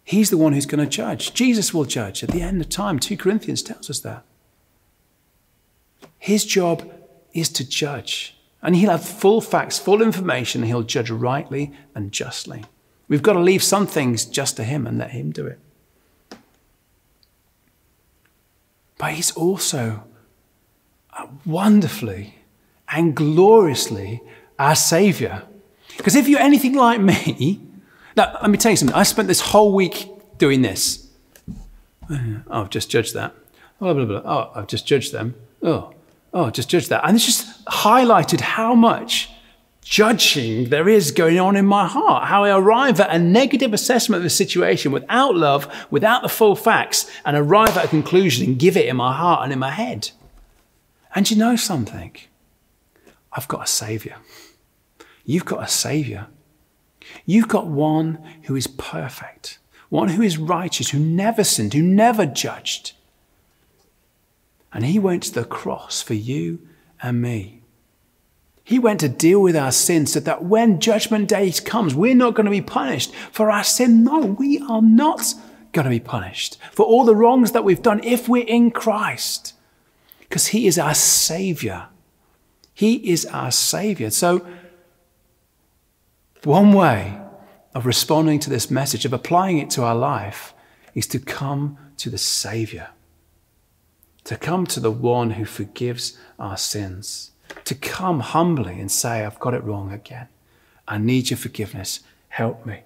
He's 0.03 0.31
the 0.31 0.37
one 0.37 0.53
who's 0.53 0.67
going 0.67 0.85
to 0.85 0.91
judge. 0.91 1.33
Jesus 1.33 1.73
will 1.73 1.85
judge 1.85 2.25
at 2.25 2.31
the 2.31 2.43
end 2.43 2.61
of 2.61 2.69
time. 2.69 2.99
2 2.99 3.17
Corinthians 3.17 3.63
tells 3.63 3.89
us 3.89 4.01
that. 4.01 4.25
His 6.19 6.45
job 6.45 6.93
is 7.33 7.49
to 7.51 7.67
judge. 7.67 8.37
And 8.61 8.75
he'll 8.75 8.91
have 8.91 9.05
full 9.05 9.41
facts, 9.41 9.79
full 9.79 10.03
information, 10.03 10.65
he'll 10.65 10.83
judge 10.83 11.09
rightly 11.09 11.73
and 11.95 12.11
justly. 12.11 12.65
We've 13.07 13.23
got 13.23 13.35
to 13.35 13.41
leave 13.41 13.63
some 13.63 13.87
things 13.87 14.27
just 14.27 14.57
to 14.57 14.65
him 14.65 14.87
and 14.87 14.99
let 14.99 15.13
him 15.13 15.31
do 15.31 15.47
it. 15.47 15.59
But 18.99 19.13
he's 19.13 19.31
also 19.31 20.03
wonderfully 21.47 22.35
and 22.90 23.14
gloriously 23.14 24.22
our 24.59 24.74
Savior. 24.74 25.44
Because 25.96 26.16
if 26.16 26.29
you're 26.29 26.40
anything 26.40 26.74
like 26.74 27.00
me, 27.00 27.61
now 28.16 28.38
let 28.40 28.50
me 28.50 28.59
tell 28.59 28.70
you 28.70 28.76
something. 28.76 28.96
I 28.96 29.03
spent 29.03 29.29
this 29.29 29.40
whole 29.40 29.72
week 29.72 30.09
doing 30.38 30.62
this. 30.62 31.09
Oh, 32.11 32.42
I've 32.50 32.70
just 32.70 32.90
judged 32.90 33.14
that. 33.14 33.35
Oh, 33.81 33.94
blah, 33.94 34.05
blah, 34.05 34.20
blah. 34.20 34.33
Oh, 34.38 34.53
I've 34.55 34.66
just 34.66 34.87
judged 34.87 35.12
them. 35.12 35.35
Oh, 35.62 35.94
oh, 36.35 36.50
just 36.50 36.68
judged 36.68 36.88
that. 36.90 37.03
And 37.07 37.16
it's 37.16 37.26
just 37.26 37.64
highlighted 37.66 38.40
how 38.40 38.74
much 38.74 39.31
judging 39.83 40.68
there 40.68 40.88
is 40.88 41.11
going 41.11 41.38
on 41.38 41.57
in 41.57 41.66
my 41.66 41.87
heart, 41.87 42.29
how 42.29 42.44
I 42.44 42.57
arrive 42.57 43.00
at 43.00 43.14
a 43.14 43.18
negative 43.18 43.72
assessment 43.72 44.18
of 44.18 44.24
the 44.24 44.31
situation 44.31 44.92
without 44.92 45.35
love, 45.35 45.87
without 45.90 46.22
the 46.22 46.29
full 46.29 46.55
facts, 46.57 47.11
and 47.24 47.37
arrive 47.37 47.76
at 47.76 47.87
a 47.87 47.88
conclusion 47.88 48.46
and 48.46 48.59
give 48.59 48.76
it 48.76 48.87
in 48.87 48.96
my 48.96 49.14
heart 49.14 49.42
and 49.44 49.53
in 49.53 49.59
my 49.59 49.70
head. 49.70 50.11
And 51.14 51.31
you 51.31 51.37
know 51.37 51.57
something? 51.57 52.16
I've 53.33 53.49
got 53.49 53.64
a 53.64 53.66
Savior. 53.66 54.16
You've 55.25 55.45
got 55.45 55.62
a 55.62 55.69
Savior. 55.69 56.27
You've 57.25 57.49
got 57.49 57.66
one 57.66 58.19
who 58.45 58.57
is 58.57 58.66
perfect, 58.66 59.59
one 59.88 60.09
who 60.09 60.23
is 60.23 60.38
righteous, 60.38 60.90
who 60.90 60.99
never 60.99 61.45
sinned, 61.45 61.75
who 61.75 61.83
never 61.83 62.27
judged. 62.27 62.93
And 64.73 64.85
he 64.85 64.99
went 64.99 65.25
to 65.25 65.35
the 65.35 65.45
cross 65.45 66.03
for 66.03 66.14
you 66.14 66.66
and 67.03 67.21
me. 67.21 67.62
He 68.62 68.79
went 68.79 69.01
to 69.01 69.09
deal 69.09 69.43
with 69.43 69.57
our 69.57 69.73
sin 69.73 70.07
so 70.07 70.21
that 70.21 70.45
when 70.45 70.79
judgment 70.79 71.29
day 71.29 71.51
comes, 71.51 71.95
we're 71.95 72.14
not 72.14 72.35
going 72.35 72.45
to 72.45 72.51
be 72.51 72.61
punished 72.61 73.12
for 73.33 73.51
our 73.51 73.64
sin. 73.64 74.05
No, 74.05 74.21
we 74.21 74.61
are 74.61 74.83
not 74.83 75.35
going 75.73 75.85
to 75.85 75.90
be 75.90 76.01
punished 76.01 76.59
for 76.71 76.85
all 76.85 77.05
the 77.05 77.16
wrongs 77.16 77.53
that 77.53 77.64
we've 77.64 77.83
done 77.83 78.03
if 78.05 78.29
we're 78.29 78.47
in 78.47 78.71
Christ 78.71 79.55
because 80.21 80.49
he 80.49 80.69
is 80.69 80.79
our 80.79 80.95
Savior. 80.95 81.88
He 82.81 83.11
is 83.11 83.27
our 83.27 83.51
Savior. 83.51 84.09
So, 84.09 84.47
one 86.45 86.73
way 86.73 87.21
of 87.75 87.85
responding 87.85 88.38
to 88.38 88.49
this 88.49 88.71
message, 88.71 89.05
of 89.05 89.12
applying 89.12 89.59
it 89.59 89.69
to 89.73 89.83
our 89.83 89.95
life, 89.95 90.55
is 90.95 91.07
to 91.09 91.19
come 91.19 91.77
to 91.99 92.09
the 92.09 92.16
Savior, 92.16 92.88
to 94.25 94.35
come 94.35 94.66
to 94.69 94.81
the 94.81 94.90
one 94.90 95.33
who 95.33 95.45
forgives 95.45 96.16
our 96.38 96.57
sins, 96.57 97.33
to 97.66 97.75
come 97.75 98.21
humbly 98.21 98.81
and 98.81 98.90
say, 98.90 99.27
I've 99.27 99.38
got 99.38 99.53
it 99.53 99.62
wrong 99.62 99.93
again. 99.93 100.29
I 100.88 100.97
need 100.97 101.29
your 101.29 101.37
forgiveness. 101.37 102.01
Help 102.31 102.64
me. 102.64 102.81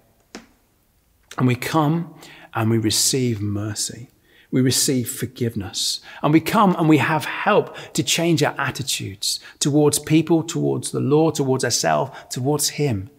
And 1.38 1.46
we 1.46 1.54
come 1.54 2.16
and 2.52 2.68
we 2.68 2.78
receive 2.78 3.40
mercy 3.40 4.09
we 4.54 4.60
receive 4.60 5.10
forgiveness. 5.10 5.98
And 6.22 6.32
we 6.32 6.40
come 6.40 6.76
and 6.76 6.88
we 6.88 6.98
have 6.98 7.24
help 7.24 7.76
to 7.94 8.04
change 8.04 8.40
our 8.40 8.54
attitudes 8.56 9.40
towards 9.58 9.98
people, 9.98 10.44
towards 10.44 10.92
the 10.92 11.00
law, 11.00 11.32
towards 11.32 11.64
ourselves, 11.64 12.12
towards 12.30 12.68
Him. 12.68 13.10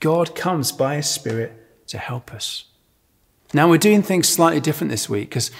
God 0.00 0.34
comes 0.34 0.72
by 0.72 0.96
His 0.96 1.10
Spirit 1.10 1.86
to 1.88 1.98
help 1.98 2.32
us. 2.32 2.64
Now, 3.52 3.68
we're 3.68 3.76
doing 3.76 4.02
things 4.02 4.30
slightly 4.30 4.62
different 4.62 4.90
this 4.90 5.10
week 5.10 5.28
because 5.28 5.50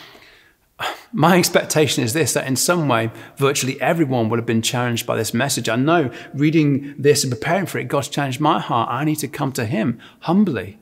My 1.12 1.36
expectation 1.36 2.02
is 2.02 2.14
this 2.14 2.32
that 2.32 2.46
in 2.46 2.56
some 2.56 2.88
way, 2.88 3.10
virtually 3.36 3.78
everyone 3.82 4.30
would 4.30 4.38
have 4.38 4.46
been 4.46 4.62
challenged 4.62 5.06
by 5.06 5.16
this 5.16 5.34
message. 5.34 5.68
I 5.68 5.76
know 5.76 6.10
reading 6.32 6.94
this 6.98 7.22
and 7.22 7.30
preparing 7.30 7.66
for 7.66 7.78
it, 7.78 7.88
God's 7.88 8.08
challenged 8.08 8.40
my 8.40 8.60
heart. 8.60 8.88
I 8.90 9.04
need 9.04 9.16
to 9.16 9.28
come 9.28 9.52
to 9.52 9.66
Him 9.66 9.98
humbly 10.20 10.78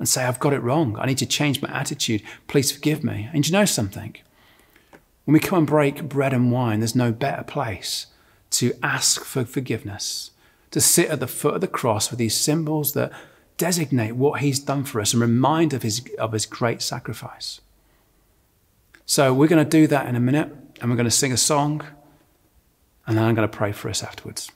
and 0.00 0.08
say, 0.08 0.24
I've 0.24 0.40
got 0.40 0.54
it 0.54 0.62
wrong. 0.62 0.96
I 0.98 1.06
need 1.06 1.18
to 1.18 1.26
change 1.26 1.60
my 1.60 1.68
attitude. 1.68 2.22
Please 2.48 2.72
forgive 2.72 3.04
me. 3.04 3.28
And 3.34 3.46
you 3.46 3.52
know 3.52 3.66
something? 3.66 4.16
When 5.24 5.34
we 5.34 5.40
come 5.40 5.58
and 5.58 5.66
break 5.66 6.08
bread 6.08 6.32
and 6.32 6.50
wine, 6.50 6.80
there's 6.80 6.96
no 6.96 7.12
better 7.12 7.44
place 7.44 8.06
to 8.52 8.72
ask 8.82 9.22
for 9.22 9.44
forgiveness, 9.44 10.30
to 10.70 10.80
sit 10.80 11.10
at 11.10 11.20
the 11.20 11.26
foot 11.26 11.54
of 11.54 11.60
the 11.60 11.68
cross 11.68 12.10
with 12.10 12.18
these 12.18 12.34
symbols 12.34 12.94
that 12.94 13.12
designate 13.58 14.12
what 14.12 14.40
He's 14.40 14.58
done 14.58 14.84
for 14.84 15.02
us 15.02 15.12
and 15.12 15.20
remind 15.20 15.74
of 15.74 15.82
His, 15.82 16.02
of 16.18 16.32
his 16.32 16.46
great 16.46 16.80
sacrifice. 16.80 17.60
So 19.04 19.34
we're 19.34 19.48
going 19.48 19.62
to 19.62 19.70
do 19.70 19.86
that 19.86 20.06
in 20.06 20.16
a 20.16 20.20
minute, 20.20 20.50
and 20.80 20.90
we're 20.90 20.96
going 20.96 21.04
to 21.04 21.10
sing 21.10 21.32
a 21.32 21.36
song, 21.36 21.82
and 23.06 23.18
then 23.18 23.24
I'm 23.24 23.34
going 23.34 23.48
to 23.48 23.56
pray 23.56 23.72
for 23.72 23.90
us 23.90 24.02
afterwards. 24.02 24.50